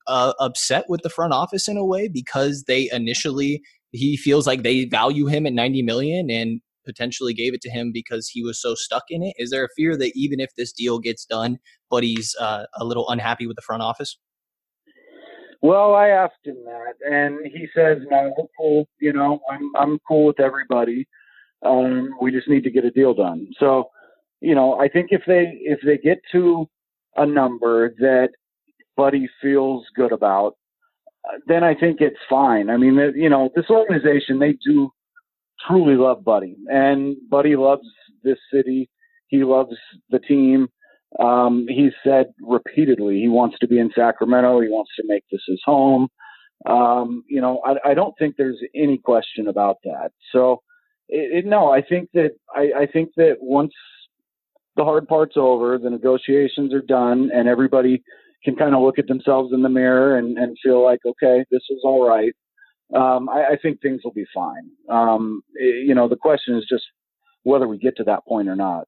[0.07, 3.61] uh, upset with the front office in a way because they initially
[3.91, 7.91] he feels like they value him at 90 million and potentially gave it to him
[7.93, 9.33] because he was so stuck in it?
[9.37, 11.57] Is there a fear that even if this deal gets done,
[11.89, 14.17] Buddy's uh, a little unhappy with the front office?
[15.61, 18.87] Well, I asked him that, and he says, "No, we're cool.
[19.01, 21.05] You know, I'm I'm cool with everybody.
[21.65, 23.89] Um, we just need to get a deal done." So,
[24.41, 26.69] you know, I think if they if they get to
[27.15, 28.29] a number that
[28.95, 30.55] Buddy feels good about,
[31.47, 32.69] then I think it's fine.
[32.69, 34.91] I mean, you know, this organization they do
[35.67, 37.87] truly love Buddy, and Buddy loves
[38.23, 38.89] this city.
[39.27, 39.75] He loves
[40.09, 40.67] the team.
[41.19, 44.61] Um, he said repeatedly he wants to be in Sacramento.
[44.61, 46.07] He wants to make this his home.
[46.67, 50.11] Um, you know, I, I don't think there's any question about that.
[50.31, 50.61] So,
[51.09, 53.73] it, it, no, I think that I, I think that once
[54.75, 58.03] the hard part's over, the negotiations are done, and everybody
[58.43, 61.63] can kind of look at themselves in the mirror and, and feel like, okay, this
[61.69, 62.33] is all right.
[62.95, 64.69] Um, I, I think things will be fine.
[64.89, 66.83] Um, it, you know, the question is just
[67.43, 68.85] whether we get to that point or not.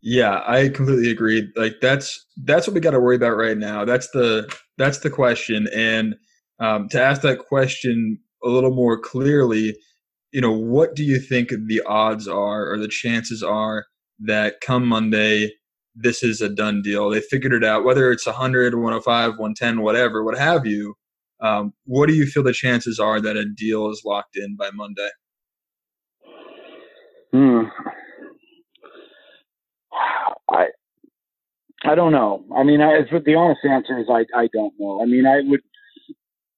[0.00, 1.50] Yeah, I completely agree.
[1.56, 3.84] Like that's that's what we got to worry about right now.
[3.84, 5.68] That's the that's the question.
[5.74, 6.14] And
[6.60, 9.76] um, to ask that question a little more clearly,
[10.32, 13.86] you know, what do you think the odds are or the chances are
[14.20, 15.52] that come Monday
[15.94, 17.10] this is a done deal?
[17.10, 20.94] They figured it out, whether it's 100, 105, 110, whatever, what have you.
[21.40, 24.70] Um, what do you feel the chances are that a deal is locked in by
[24.72, 25.08] Monday?
[27.32, 27.62] Hmm.
[30.50, 30.68] I
[31.84, 32.44] I don't know.
[32.56, 35.00] I mean, I, the honest answer is I I don't know.
[35.00, 35.60] I mean, I would,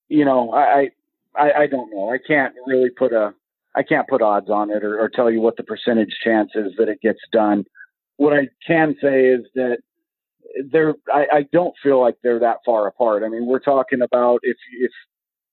[0.09, 0.91] you know, I
[1.37, 2.11] I I don't know.
[2.11, 3.35] I can't really put a
[3.77, 6.73] I can't put odds on it or, or tell you what the percentage chance is
[6.79, 7.65] that it gets done.
[8.17, 9.79] What I can say is that
[10.73, 13.23] they're I, I don't feel like they're that far apart.
[13.23, 14.91] I mean, we're talking about if if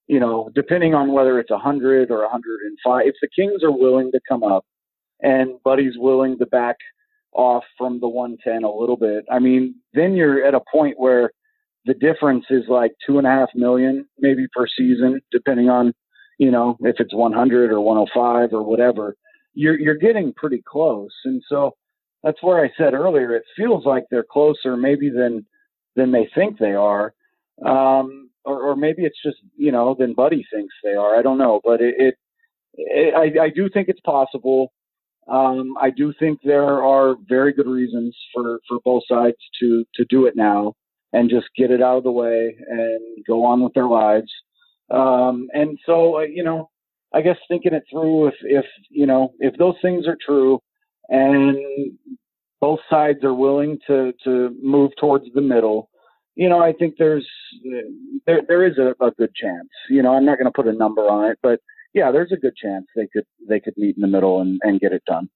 [0.07, 3.27] you know, depending on whether it's a hundred or a hundred and five, if the
[3.35, 4.65] Kings are willing to come up
[5.21, 6.77] and Buddy's willing to back
[7.33, 11.31] off from the 110 a little bit, I mean, then you're at a point where
[11.85, 15.93] the difference is like two and a half million maybe per season, depending on,
[16.37, 19.15] you know, if it's 100 or 105 or whatever.
[19.53, 21.71] You're you're getting pretty close, and so
[22.23, 23.35] that's where I said earlier.
[23.35, 25.45] It feels like they're closer maybe than
[25.95, 27.13] than they think they are,
[27.65, 31.17] um, or, or maybe it's just you know than Buddy thinks they are.
[31.17, 32.15] I don't know, but it, it,
[32.75, 34.71] it I, I do think it's possible.
[35.27, 40.05] Um, I do think there are very good reasons for, for both sides to, to
[40.09, 40.73] do it now
[41.11, 44.31] and just get it out of the way and go on with their lives.
[44.89, 46.69] Um, and so, uh, you know,
[47.13, 50.59] I guess thinking it through, if, if, you know, if those things are true
[51.09, 51.57] and
[52.59, 55.89] both sides are willing to, to move towards the middle,
[56.35, 57.27] you know, I think there's,
[58.25, 60.73] there, there is a, a good chance, you know, I'm not going to put a
[60.73, 61.59] number on it, but
[61.93, 64.79] yeah, there's a good chance they could they could meet in the middle and, and
[64.79, 65.29] get it done.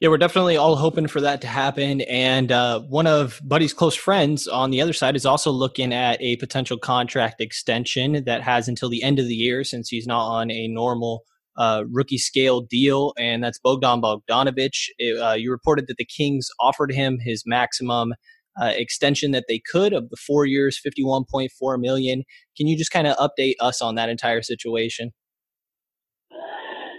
[0.00, 2.00] Yeah, we're definitely all hoping for that to happen.
[2.02, 6.18] And uh, one of Buddy's close friends on the other side is also looking at
[6.22, 10.26] a potential contract extension that has until the end of the year since he's not
[10.26, 11.24] on a normal
[11.58, 13.12] uh, rookie scale deal.
[13.18, 14.88] And that's Bogdan Bogdanovich.
[14.96, 18.14] It, uh, you reported that the Kings offered him his maximum
[18.58, 22.24] uh, extension that they could of the four years, 51.4 million.
[22.56, 25.12] Can you just kind of update us on that entire situation?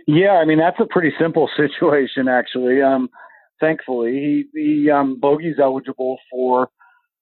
[0.08, 2.82] Yeah, I mean that's a pretty simple situation actually.
[2.82, 3.10] Um,
[3.60, 6.70] thankfully, he, he um, Bogi's eligible for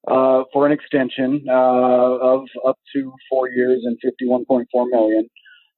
[0.08, 5.30] uh, for an extension uh, of up to four years and 51.4 million.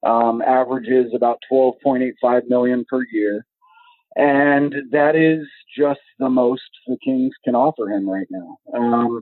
[0.03, 3.45] Um, averages about 12.85 million per year
[4.15, 8.57] and that is just the most the Kings can offer him right now.
[8.73, 9.21] Um,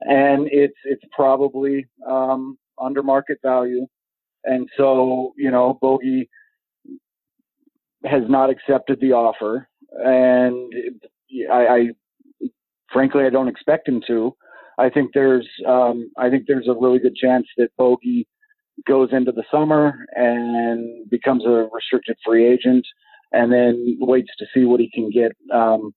[0.00, 3.86] and it's it's probably um, under market value,
[4.44, 6.28] and so you know Bogi
[8.04, 10.72] has not accepted the offer, and
[11.52, 11.88] I, I
[12.92, 14.34] frankly I don't expect him to.
[14.78, 18.26] I think there's um, I think there's a really good chance that Bogi
[18.86, 22.86] goes into the summer and becomes a restricted free agent
[23.32, 25.92] and then waits to see what he can get um,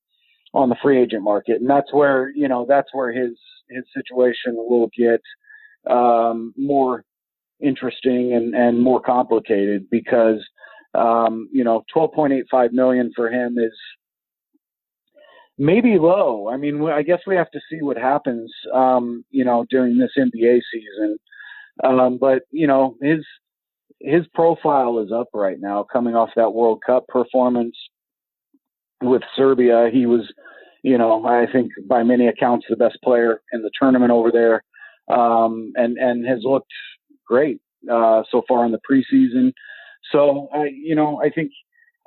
[0.53, 1.61] on the free agent market.
[1.61, 3.37] And that's where you know that's where his
[3.69, 5.21] his situation will get
[5.89, 7.03] um, more
[7.61, 10.43] interesting and, and more complicated because
[10.93, 13.73] um, you know 12.85 million for him is
[15.57, 16.49] maybe low.
[16.49, 20.11] I mean, I guess we have to see what happens, um, you know, during this
[20.17, 21.17] NBA season.
[21.83, 23.19] Um, but you know, his
[23.99, 27.75] his profile is up right now, coming off that World Cup performance
[29.01, 29.89] with Serbia.
[29.91, 30.21] He was,
[30.83, 34.63] you know, I think by many accounts the best player in the tournament over there,
[35.15, 36.71] um, and and has looked
[37.25, 37.59] great
[37.91, 39.53] uh, so far in the preseason.
[40.11, 41.51] So I, you know, I think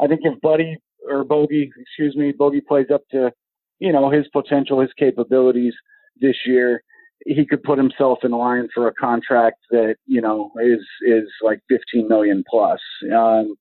[0.01, 0.77] I think if Buddy
[1.09, 3.31] or Bogi, excuse me, Bogi plays up to,
[3.79, 5.75] you know, his potential, his capabilities
[6.21, 6.83] this year,
[7.25, 11.61] he could put himself in line for a contract that you know is is like
[11.69, 12.81] 15 million plus
[13.15, 13.55] um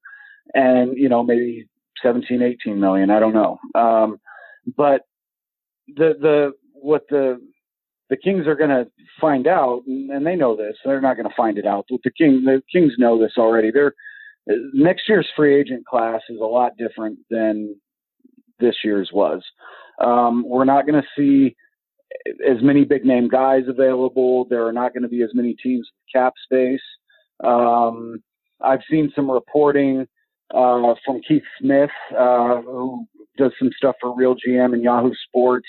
[0.53, 1.65] and you know maybe
[2.01, 3.57] 17 18 million i don't know.
[3.75, 4.19] Um
[4.77, 5.01] but
[5.87, 7.39] the the what the
[8.09, 8.85] the kings are going to
[9.19, 12.43] find out and, they know this they're not going to find it out the king
[12.45, 13.93] the kings know this already they're
[14.47, 17.75] next year's free agent class is a lot different than
[18.59, 19.41] this year's was.
[19.99, 21.55] Um, we're not going to see
[22.47, 24.45] as many big name guys available.
[24.49, 26.81] There are not going to be as many teams with cap space.
[27.43, 28.21] Um,
[28.61, 30.07] I've seen some reporting
[30.53, 33.05] uh, from Keith Smith, uh, who
[33.37, 35.67] does some stuff for Real GM and Yahoo Sports,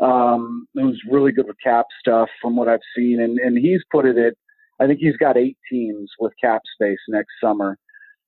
[0.00, 3.20] um, who's really good with cap stuff from what I've seen.
[3.20, 4.34] And, and he's put it at,
[4.80, 7.76] I think he's got eight teams with cap space next summer.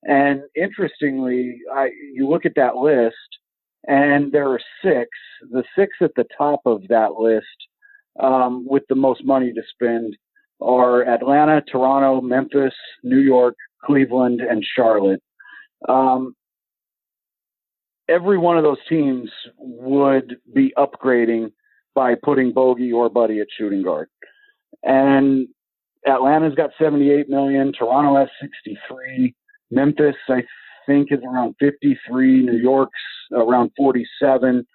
[0.04, 3.16] And interestingly, I, you look at that list,
[3.86, 5.08] and there are six.
[5.50, 7.46] The six at the top of that list
[8.20, 10.16] um, with the most money to spend
[10.60, 15.22] are Atlanta, Toronto, Memphis, New York, Cleveland, and Charlotte.
[15.88, 16.34] Um,
[18.08, 21.52] every one of those teams would be upgrading
[21.94, 24.08] by putting Bogi or Buddy at shooting guard.
[24.82, 25.48] And
[26.06, 29.34] Atlanta's got 78 million, Toronto has 63,
[29.70, 30.42] Memphis I
[30.86, 32.92] think is around 53, New York's
[33.32, 34.66] around 47,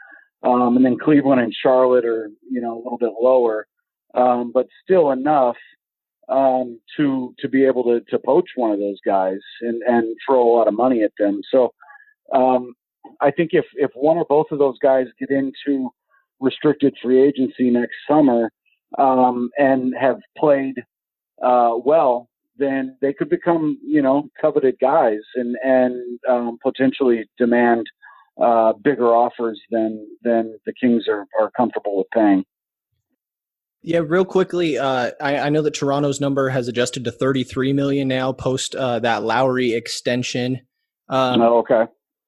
[0.44, 3.68] um, and then Cleveland and Charlotte are you know a little bit lower,
[4.16, 5.58] um, but still enough
[6.30, 10.42] um, to to be able to to poach one of those guys and and throw
[10.42, 11.42] a lot of money at them.
[11.52, 11.74] So
[12.34, 12.74] um,
[13.22, 15.90] I think if if one or both of those guys get into
[16.40, 18.52] restricted free agency next summer
[18.98, 20.76] um, and have played
[21.44, 22.30] uh, well,
[22.60, 27.88] then they could become you know coveted guys and and um, potentially demand
[28.42, 32.44] uh, bigger offers than than the Kings are are comfortable with paying.
[33.82, 38.10] Yeah, real quickly, uh, I, I, know that Toronto's number has adjusted to 33 million
[38.10, 40.60] now post uh, that Lowry extension.
[41.08, 41.86] Um, oh, okay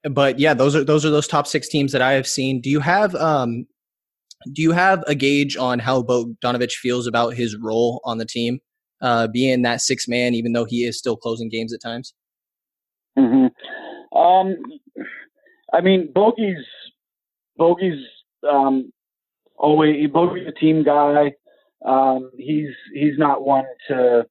[0.10, 2.62] but yeah, those are those are those top six teams that I have seen.
[2.62, 3.66] Do you have um,
[4.52, 8.60] do you have a gauge on how Bogdanovich feels about his role on the team,
[9.02, 12.14] uh, being that six man, even though he is still closing games at times?
[13.18, 14.18] Mm-hmm.
[14.18, 14.58] Um,
[15.74, 16.66] I mean, Bogi's
[17.58, 18.04] Bogi's
[18.50, 18.92] um,
[19.58, 21.34] always Bogi's a team guy.
[21.86, 24.26] Um, he's he's not one to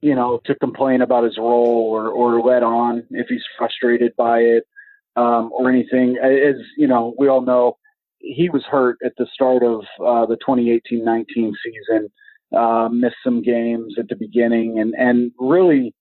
[0.00, 4.38] you know to complain about his role or or let on if he's frustrated by
[4.40, 4.64] it
[5.16, 6.16] um, or anything.
[6.22, 7.78] As you know, we all know
[8.18, 12.10] he was hurt at the start of uh, the 2018-19 season,
[12.56, 15.94] uh, missed some games at the beginning, and and really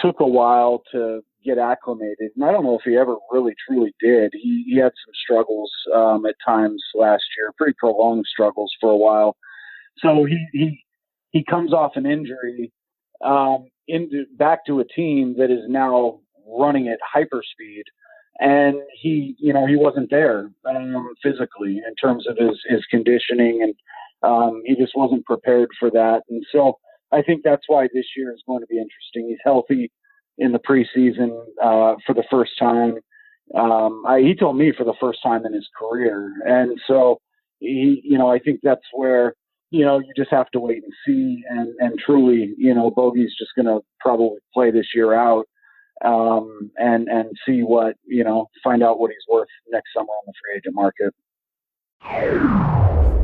[0.00, 2.30] took a while to get acclimated.
[2.36, 4.32] And I don't know if he ever really truly did.
[4.34, 8.96] He he had some struggles um, at times last year, pretty prolonged struggles for a
[8.96, 9.36] while.
[9.98, 10.84] So he he
[11.30, 12.72] he comes off an injury
[13.24, 17.84] um, into back to a team that is now running at hyperspeed
[18.38, 23.60] and he, you know, he wasn't there um, physically in terms of his his conditioning,
[23.62, 23.74] and
[24.22, 26.22] um, he just wasn't prepared for that.
[26.28, 26.78] And so
[27.12, 29.28] I think that's why this year is going to be interesting.
[29.28, 29.90] He's healthy
[30.38, 31.30] in the preseason
[31.62, 32.96] uh, for the first time.
[33.54, 37.20] Um, I, he told me for the first time in his career, and so
[37.58, 39.34] he, you know, I think that's where
[39.70, 43.34] you know you just have to wait and see, and and truly, you know, Bogi's
[43.38, 45.46] just going to probably play this year out
[46.02, 50.24] um, and and see what you know, find out what he's worth next summer on
[50.26, 51.14] the free agent market.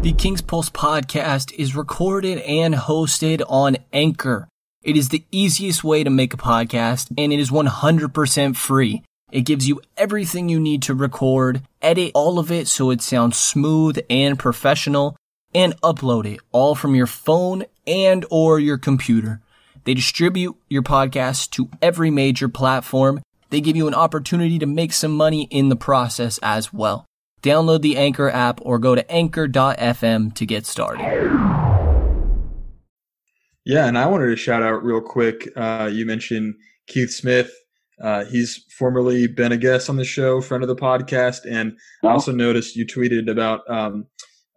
[0.01, 4.47] The King's Pulse podcast is recorded and hosted on Anchor.
[4.85, 9.03] It is the easiest way to make a podcast, and it is 100% free.
[9.33, 13.37] It gives you everything you need to record, edit all of it so it sounds
[13.37, 15.17] smooth and professional,
[15.53, 19.41] and upload it all from your phone and or your computer.
[19.83, 23.21] They distribute your podcast to every major platform.
[23.51, 27.05] They give you an opportunity to make some money in the process as well.
[27.43, 31.05] Download the Anchor app or go to anchor.fm to get started.
[33.64, 35.49] Yeah, and I wanted to shout out real quick.
[35.55, 36.55] Uh, you mentioned
[36.86, 37.53] Keith Smith.
[38.03, 42.09] Uh, he's formerly been a guest on the show, friend of the podcast, and I
[42.09, 44.07] also noticed you tweeted about um,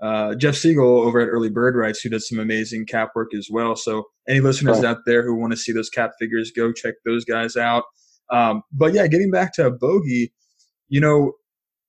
[0.02, 3.50] uh, Jeff Siegel over at Early Bird Rights, who does some amazing cap work as
[3.52, 3.76] well.
[3.76, 7.26] So any listeners out there who want to see those cap figures, go check those
[7.26, 7.84] guys out.
[8.32, 10.32] Um, but yeah, getting back to Bogi,
[10.88, 11.34] you know,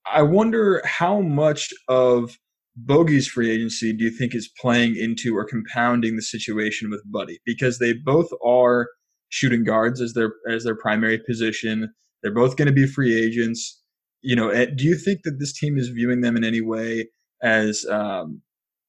[0.07, 2.39] I wonder how much of
[2.77, 7.41] Bogi's free agency do you think is playing into or compounding the situation with Buddy?
[7.45, 8.89] Because they both are
[9.29, 11.93] shooting guards as their as their primary position.
[12.23, 13.81] They're both going to be free agents.
[14.23, 17.09] You know, eh, do you think that this team is viewing them in any way
[17.43, 18.43] as um,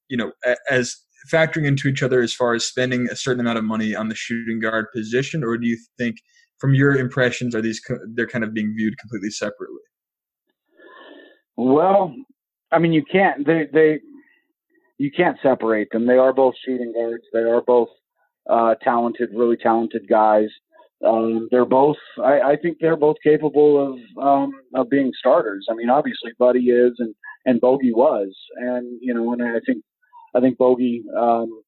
[0.08, 0.32] you know
[0.70, 0.96] as
[1.32, 4.14] factoring into each other as far as spending a certain amount of money on the
[4.14, 6.16] shooting guard position, or do you think,
[6.58, 7.80] from your impressions, are these
[8.14, 9.80] they're kind of being viewed completely separately?
[11.56, 12.14] Well,
[12.72, 14.00] I mean, you can't they they
[14.98, 16.06] you can't separate them.
[16.06, 17.24] They are both shooting guards.
[17.32, 17.88] They are both
[18.48, 20.48] uh, talented, really talented guys.
[21.04, 21.96] um, they're both.
[22.22, 25.66] I, I think they're both capable of um, of being starters.
[25.70, 29.84] I mean, obviously Buddy is, and and Bogi was, and you know, and I think
[30.34, 31.00] I think Bogi.
[31.16, 31.62] Um,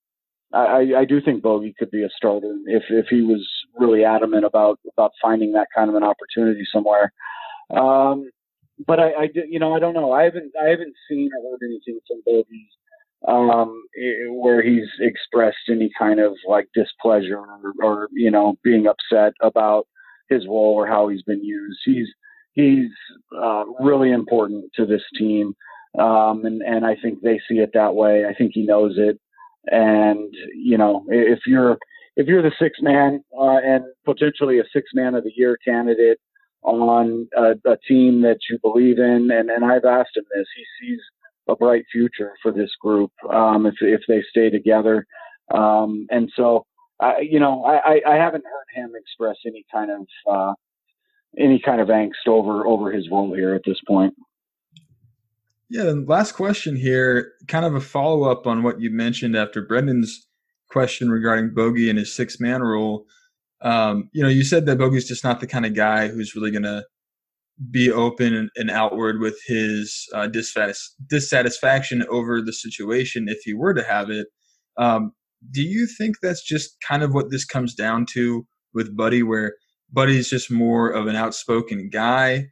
[0.53, 4.45] I, I do think Bogi could be a starter if if he was really adamant
[4.45, 7.13] about about finding that kind of an opportunity somewhere.
[7.71, 8.31] Um,
[8.87, 10.13] but I, I, you know, I don't know.
[10.13, 12.67] I haven't I haven't seen or heard anything from Bogi
[13.27, 13.83] um,
[14.31, 19.87] where he's expressed any kind of like displeasure or, or you know being upset about
[20.29, 21.79] his role or how he's been used.
[21.85, 22.09] He's
[22.53, 22.91] he's
[23.37, 25.55] uh, really important to this team,
[25.99, 28.25] um, and and I think they see it that way.
[28.27, 29.19] I think he knows it,
[29.67, 31.79] and you know if you're
[32.17, 36.19] if you're the six man uh, and potentially a six man of the year candidate
[36.67, 40.65] on a, a team that you believe in, and and I've asked him this, he
[40.81, 41.01] sees
[41.49, 45.07] a bright future for this group um, if if they stay together.
[45.55, 46.67] Um, and so,
[47.01, 50.55] I, you know, I, I haven't heard him express any kind of uh,
[51.39, 54.15] any kind of angst over over his role here at this point.
[55.69, 59.63] Yeah, and last question here, kind of a follow up on what you mentioned after
[59.63, 60.29] Brendan's
[60.69, 63.07] question regarding Bogi and his six man rule.
[63.63, 66.51] Um, you know, you said that Bogi's just not the kind of guy who's really
[66.51, 66.85] going to
[67.71, 73.83] be open and, outward with his uh, dissatisfaction over the situation if he were to
[73.83, 74.27] have it.
[74.77, 75.13] Um,
[75.51, 79.55] do you think that's just kind of what this comes down to with Buddy, where
[79.91, 82.47] Buddy's just more of an outspoken guy?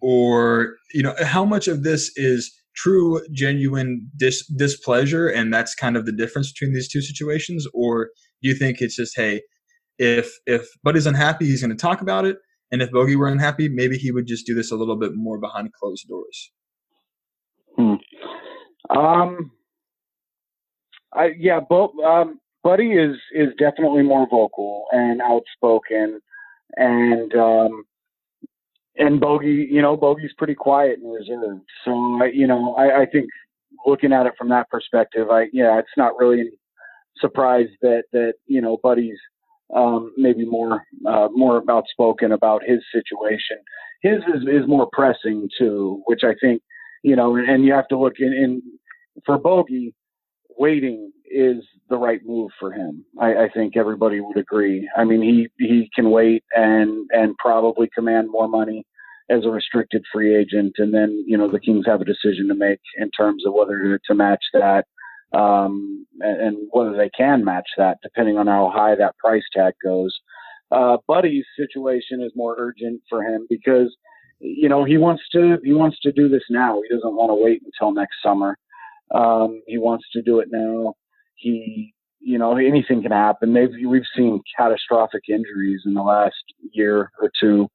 [0.00, 5.96] Or, you know, how much of this is true, genuine dis- displeasure, and that's kind
[5.96, 7.66] of the difference between these two situations?
[7.74, 8.10] Or
[8.42, 9.40] do you think it's just, hey,
[9.98, 12.38] if if Buddy's unhappy, he's going to talk about it,
[12.70, 15.38] and if Bogi were unhappy, maybe he would just do this a little bit more
[15.38, 16.52] behind closed doors.
[17.76, 17.94] Hmm.
[18.96, 19.50] Um,
[21.12, 26.20] I yeah, Bo, um, Buddy is is definitely more vocal and outspoken,
[26.76, 27.84] and um,
[28.96, 31.62] and Bogi, you know, Bogi's pretty quiet and reserved.
[31.84, 33.28] So you know, I, I think
[33.86, 36.58] looking at it from that perspective, I yeah, it's not really any
[37.18, 39.18] surprise that that you know Buddy's
[39.74, 43.58] um, maybe more uh, more outspoken about his situation.
[44.02, 46.62] His is, is more pressing too, which I think
[47.02, 48.62] you know, and, and you have to look in, in
[49.24, 49.94] for Bogi.
[50.58, 53.04] Waiting is the right move for him.
[53.20, 54.88] I, I think everybody would agree.
[54.96, 58.86] I mean, he he can wait and and probably command more money
[59.28, 62.54] as a restricted free agent, and then you know the Kings have a decision to
[62.54, 64.86] make in terms of whether to, to match that
[65.32, 69.74] um, and, and, whether they can match that, depending on how high that price tag
[69.82, 70.16] goes.
[70.70, 73.94] Uh, Buddy's situation is more urgent for him because
[74.40, 76.80] you know he wants to he wants to do this now.
[76.82, 78.58] He doesn't want to wait until next summer.
[79.14, 80.94] Um, he wants to do it now.
[81.36, 83.52] He you know anything can happen.
[83.52, 87.68] They've we've seen catastrophic injuries in the last year or two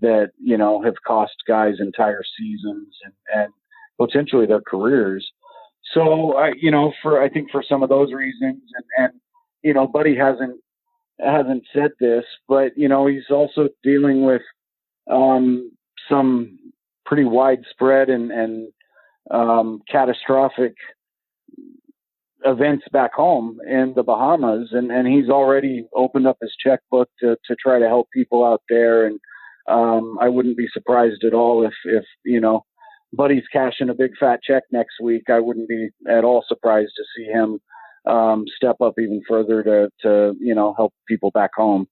[0.00, 3.52] that you know have cost guys entire seasons and, and
[3.98, 5.26] potentially their careers.
[5.92, 9.12] So I, you know, for I think for some of those reasons, and and
[9.62, 10.60] you know, Buddy hasn't
[11.20, 14.42] hasn't said this, but you know, he's also dealing with
[15.10, 15.70] um,
[16.08, 16.58] some
[17.04, 18.68] pretty widespread and and
[19.30, 20.74] um, catastrophic
[22.44, 27.36] events back home in the Bahamas, and and he's already opened up his checkbook to
[27.46, 29.18] to try to help people out there, and
[29.68, 32.64] um, I wouldn't be surprised at all if if you know
[33.12, 37.04] Buddy's cashing a big fat check next week, I wouldn't be at all surprised to
[37.16, 37.60] see him
[38.06, 41.86] um, step up even further to, to you know help people back home.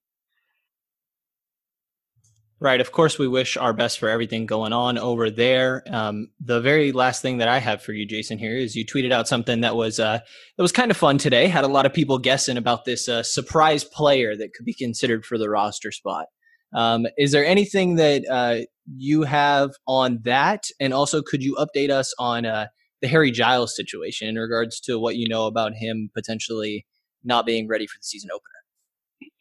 [2.61, 2.79] Right.
[2.79, 5.83] Of course, we wish our best for everything going on over there.
[5.89, 9.11] Um, the very last thing that I have for you, Jason, here is you tweeted
[9.11, 10.19] out something that was uh,
[10.57, 11.47] that was kind of fun today.
[11.47, 15.25] Had a lot of people guessing about this uh, surprise player that could be considered
[15.25, 16.27] for the roster spot.
[16.73, 18.65] Um, is there anything that uh,
[18.97, 20.65] you have on that?
[20.79, 22.67] And also, could you update us on uh,
[23.01, 26.85] the Harry Giles situation in regards to what you know about him potentially
[27.23, 29.31] not being ready for the season opener?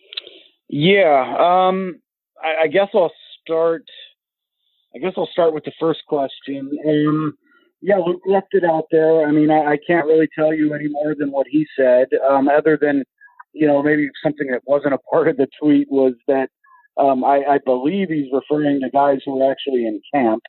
[0.68, 2.00] Yeah, um,
[2.42, 3.12] I, I, guess I'll
[3.42, 3.84] start.
[4.94, 6.70] I guess I'll start with the first question.
[6.88, 7.34] Um,
[7.80, 9.26] yeah, Luke left it out there.
[9.26, 12.48] I mean, I, I, can't really tell you any more than what he said, um,
[12.48, 13.04] other than
[13.52, 16.48] you know maybe something that wasn't a part of the tweet was that
[16.96, 20.42] um, I, I believe he's referring to guys who are actually in camp.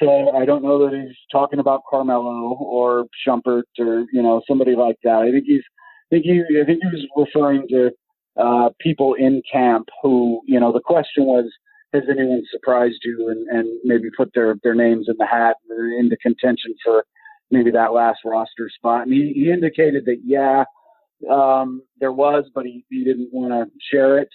[0.00, 4.74] So I don't know that he's talking about Carmelo or Shumpert or you know somebody
[4.74, 5.16] like that.
[5.16, 5.62] I think he's
[6.10, 7.90] I think he I think he was referring to
[8.36, 11.44] uh, people in camp who you know the question was
[11.92, 15.56] has anyone surprised you and, and maybe put their their names in the hat
[15.98, 17.04] into contention for
[17.50, 19.02] maybe that last roster spot.
[19.02, 20.64] And he, he indicated that yeah
[21.30, 24.28] um, there was, but he, he didn't want to share it.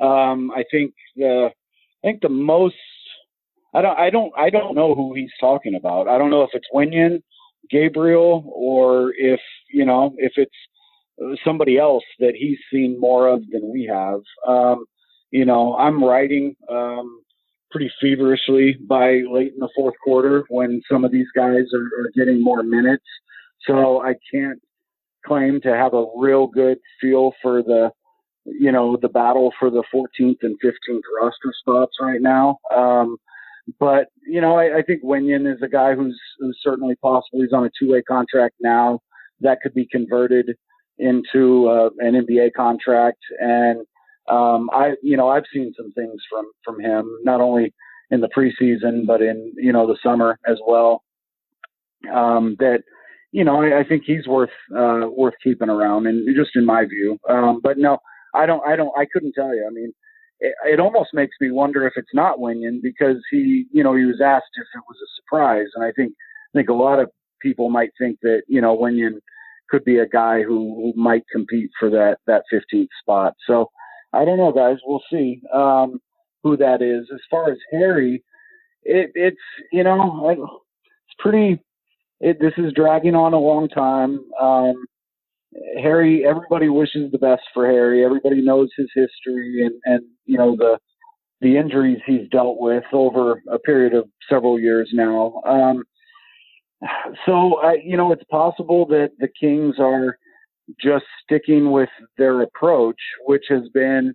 [0.00, 1.50] Um, I think the
[2.04, 2.76] I think the most
[3.74, 6.08] I don't I don't I don't know who he's talking about.
[6.08, 7.22] I don't know if it's Wenyen,
[7.70, 9.40] Gabriel, or if
[9.72, 10.54] you know if it's
[11.44, 14.20] somebody else that he's seen more of than we have.
[14.46, 14.84] Um,
[15.30, 17.20] you know, I'm writing um,
[17.70, 22.10] pretty feverishly by late in the fourth quarter when some of these guys are, are
[22.16, 23.04] getting more minutes.
[23.66, 24.60] So I can't
[25.26, 27.90] claim to have a real good feel for the,
[28.58, 32.58] you know, the battle for the 14th and 15th roster spots right now.
[32.74, 33.16] Um,
[33.78, 37.40] but you know, I, I think Wenyen is a guy who's, who's certainly possible.
[37.40, 39.00] He's on a two-way contract now
[39.40, 40.56] that could be converted
[40.98, 43.80] into uh, an NBA contract, and
[44.28, 47.72] um, I, you know, I've seen some things from from him, not only
[48.10, 51.02] in the preseason but in you know the summer as well.
[52.12, 52.82] Um, that
[53.32, 56.84] you know, I, I think he's worth uh, worth keeping around, and just in my
[56.84, 57.18] view.
[57.28, 57.98] Um, but no,
[58.34, 59.66] I don't, I don't, I couldn't tell you.
[59.66, 59.92] I mean,
[60.40, 64.04] it, it almost makes me wonder if it's not Wenyen because he, you know, he
[64.04, 66.12] was asked if it was a surprise, and I think,
[66.54, 67.10] I think a lot of
[67.40, 69.18] people might think that you know Wenyen
[69.68, 73.34] could be a guy who, who might compete for that that 15th spot.
[73.46, 73.70] So
[74.12, 74.78] I don't know, guys.
[74.84, 76.00] We'll see um,
[76.42, 77.08] who that is.
[77.12, 78.22] As far as Harry,
[78.82, 79.36] it, it's
[79.72, 81.60] you know it's pretty.
[82.20, 84.20] It, this is dragging on a long time.
[84.40, 84.86] Um,
[85.82, 88.04] Harry, everybody wishes the best for Harry.
[88.04, 90.78] Everybody knows his history and and you know the
[91.40, 95.40] the injuries he's dealt with over a period of several years now.
[95.46, 95.84] Um,
[97.26, 100.18] so uh, you know, it's possible that the Kings are
[100.80, 101.88] just sticking with
[102.18, 104.14] their approach, which has been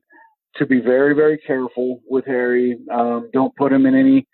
[0.57, 2.77] to be very, very careful with Harry.
[2.93, 4.27] Um, don't put him in any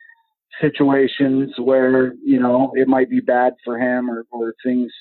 [0.62, 4.91] situations where you know it might be bad for him or, or things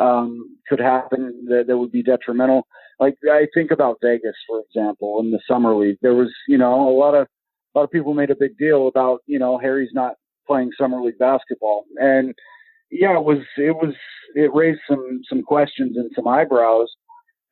[0.00, 2.66] um, could happen that, that would be detrimental.
[3.00, 6.88] Like I think about Vegas, for example, in the summer league, there was you know
[6.88, 7.26] a lot of
[7.74, 10.14] a lot of people made a big deal about you know Harry's not
[10.46, 12.34] playing summer league basketball, and
[12.90, 13.94] yeah, it was it was
[14.34, 16.88] it raised some some questions and some eyebrows.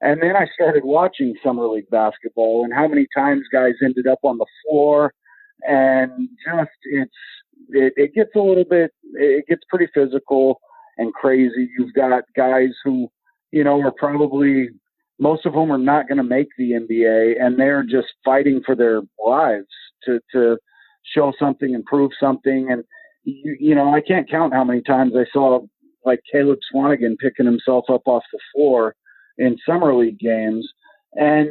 [0.01, 4.19] And then I started watching summer league basketball and how many times guys ended up
[4.25, 5.13] on the floor
[5.63, 7.13] and just it's
[7.69, 10.61] it, it gets a little bit it gets pretty physical
[10.99, 11.69] and crazy.
[11.79, 13.09] You've got guys who,
[13.51, 14.69] you know, are probably
[15.19, 18.75] most of whom are not going to make the NBA and they're just fighting for
[18.75, 19.69] their lives
[20.05, 20.57] to to
[21.15, 22.85] show something and prove something and
[23.25, 25.61] you, you know, I can't count how many times I saw
[26.05, 28.95] like Caleb Swanigan picking himself up off the floor
[29.39, 30.69] in summer league games.
[31.15, 31.49] And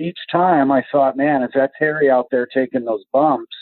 [0.00, 3.56] each time I thought, man, if that's Harry out there taking those bumps,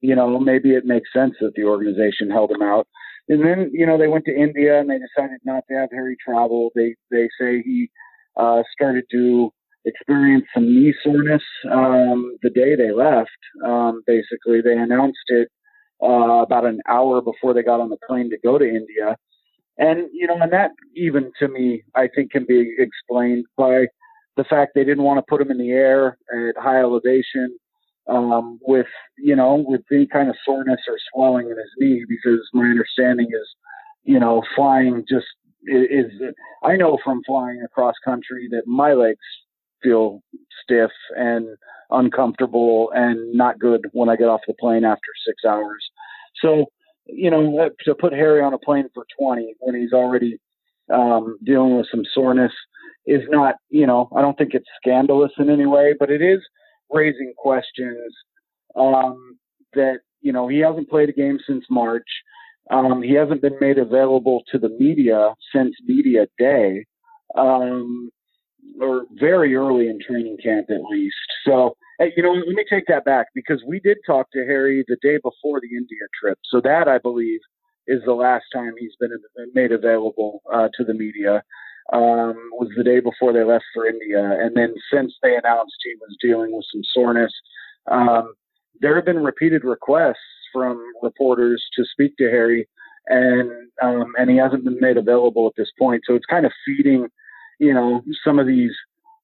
[0.00, 2.86] you know, maybe it makes sense that the organization held him out.
[3.28, 6.16] And then, you know, they went to India and they decided not to have Harry
[6.24, 6.70] travel.
[6.74, 7.90] They they say he
[8.36, 9.50] uh, started to
[9.84, 13.30] experience some knee soreness um, the day they left.
[13.64, 15.48] Um, basically, they announced it
[16.02, 19.16] uh, about an hour before they got on the plane to go to India.
[19.78, 23.86] And, you know, and that even to me, I think can be explained by
[24.36, 27.56] the fact they didn't want to put him in the air at high elevation
[28.08, 28.86] um, with,
[29.18, 33.28] you know, with any kind of soreness or swelling in his knee, because my understanding
[33.30, 33.48] is,
[34.04, 35.26] you know, flying just
[35.66, 39.18] is, is I know from flying across country that my legs
[39.82, 40.22] feel
[40.62, 41.56] stiff and
[41.90, 45.84] uncomfortable and not good when I get off the plane after six hours.
[46.42, 46.66] So,
[47.06, 50.38] you know, uh, to put Harry on a plane for 20 when he's already
[50.92, 52.52] um, dealing with some soreness
[53.06, 56.40] is not, you know, I don't think it's scandalous in any way, but it is
[56.90, 58.14] raising questions
[58.76, 59.38] um,
[59.74, 62.08] that, you know, he hasn't played a game since March.
[62.70, 66.84] Um, he hasn't been made available to the media since media day.
[67.36, 68.10] Um,
[68.80, 71.16] or very early in training camp at least.
[71.44, 71.76] So,
[72.16, 75.16] you know, let me take that back because we did talk to Harry the day
[75.16, 76.38] before the India trip.
[76.50, 77.40] So that I believe
[77.86, 79.10] is the last time he's been
[79.54, 81.42] made available uh, to the media.
[81.90, 85.94] Um, was the day before they left for India, and then since they announced he
[86.00, 87.32] was dealing with some soreness,
[87.90, 88.34] um,
[88.80, 90.16] there have been repeated requests
[90.52, 92.68] from reporters to speak to Harry,
[93.06, 93.50] and
[93.82, 96.02] um, and he hasn't been made available at this point.
[96.06, 97.08] So it's kind of feeding
[97.58, 98.72] you know, some of these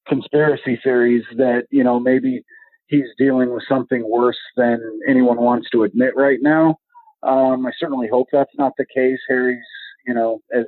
[0.07, 2.45] conspiracy theories that, you know, maybe
[2.87, 6.77] he's dealing with something worse than anyone wants to admit right now.
[7.23, 9.19] Um, I certainly hope that's not the case.
[9.29, 9.65] Harry's,
[10.07, 10.67] you know, as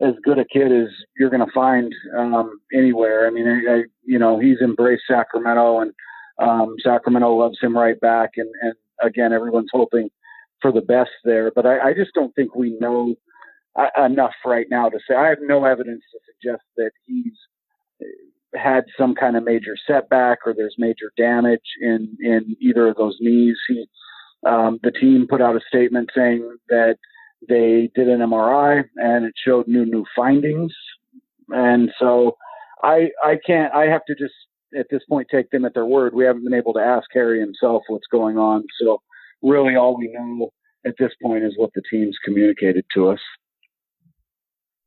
[0.00, 0.88] as good a kid as
[1.18, 3.26] you're going to find um, anywhere.
[3.26, 5.92] I mean, I, I, you know, he's embraced Sacramento, and
[6.38, 8.32] um, Sacramento loves him right back.
[8.36, 10.10] And, and again, everyone's hoping
[10.60, 11.50] for the best there.
[11.54, 13.14] But I, I just don't think we know
[13.98, 17.32] enough right now to say I have no evidence to suggest that he's
[18.54, 23.16] had some kind of major setback or there's major damage in in either of those
[23.20, 23.56] knees.
[23.68, 23.86] He,
[24.46, 26.96] um, the team put out a statement saying that
[27.48, 30.72] they did an MRI and it showed new new findings,
[31.48, 32.36] and so
[32.82, 34.34] I I can't I have to just
[34.78, 36.14] at this point take them at their word.
[36.14, 39.00] We haven't been able to ask Harry himself what's going on, so
[39.42, 40.50] really all we know
[40.86, 43.20] at this point is what the team's communicated to us.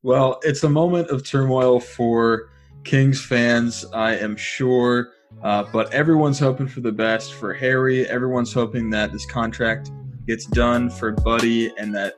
[0.01, 2.49] Well, it's a moment of turmoil for
[2.85, 5.11] Kings fans, I am sure.
[5.43, 8.07] Uh, but everyone's hoping for the best for Harry.
[8.07, 9.91] Everyone's hoping that this contract
[10.27, 12.15] gets done for Buddy and that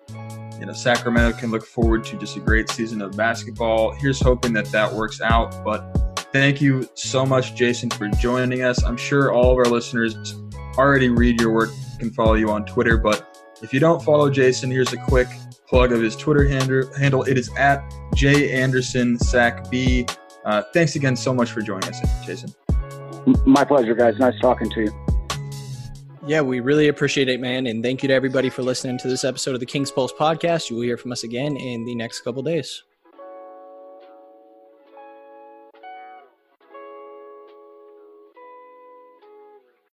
[0.60, 3.94] you know Sacramento can look forward to just a great season of basketball.
[3.94, 5.64] Here's hoping that that works out.
[5.64, 8.84] But thank you so much, Jason, for joining us.
[8.84, 10.16] I'm sure all of our listeners
[10.78, 12.98] already read your work can follow you on Twitter.
[12.98, 15.28] But if you don't follow Jason, here's a quick
[15.68, 17.24] plug of his Twitter handle.
[17.24, 17.84] It is at
[18.16, 19.18] J Anderson.
[20.44, 22.54] Uh, thanks again so much for joining us, Jason.
[23.46, 24.18] My pleasure, guys.
[24.18, 25.06] Nice talking to you.
[26.28, 27.66] Yeah, we really appreciate it, man.
[27.66, 30.70] And thank you to everybody for listening to this episode of the King's Pulse podcast.
[30.70, 32.84] You will hear from us again in the next couple days.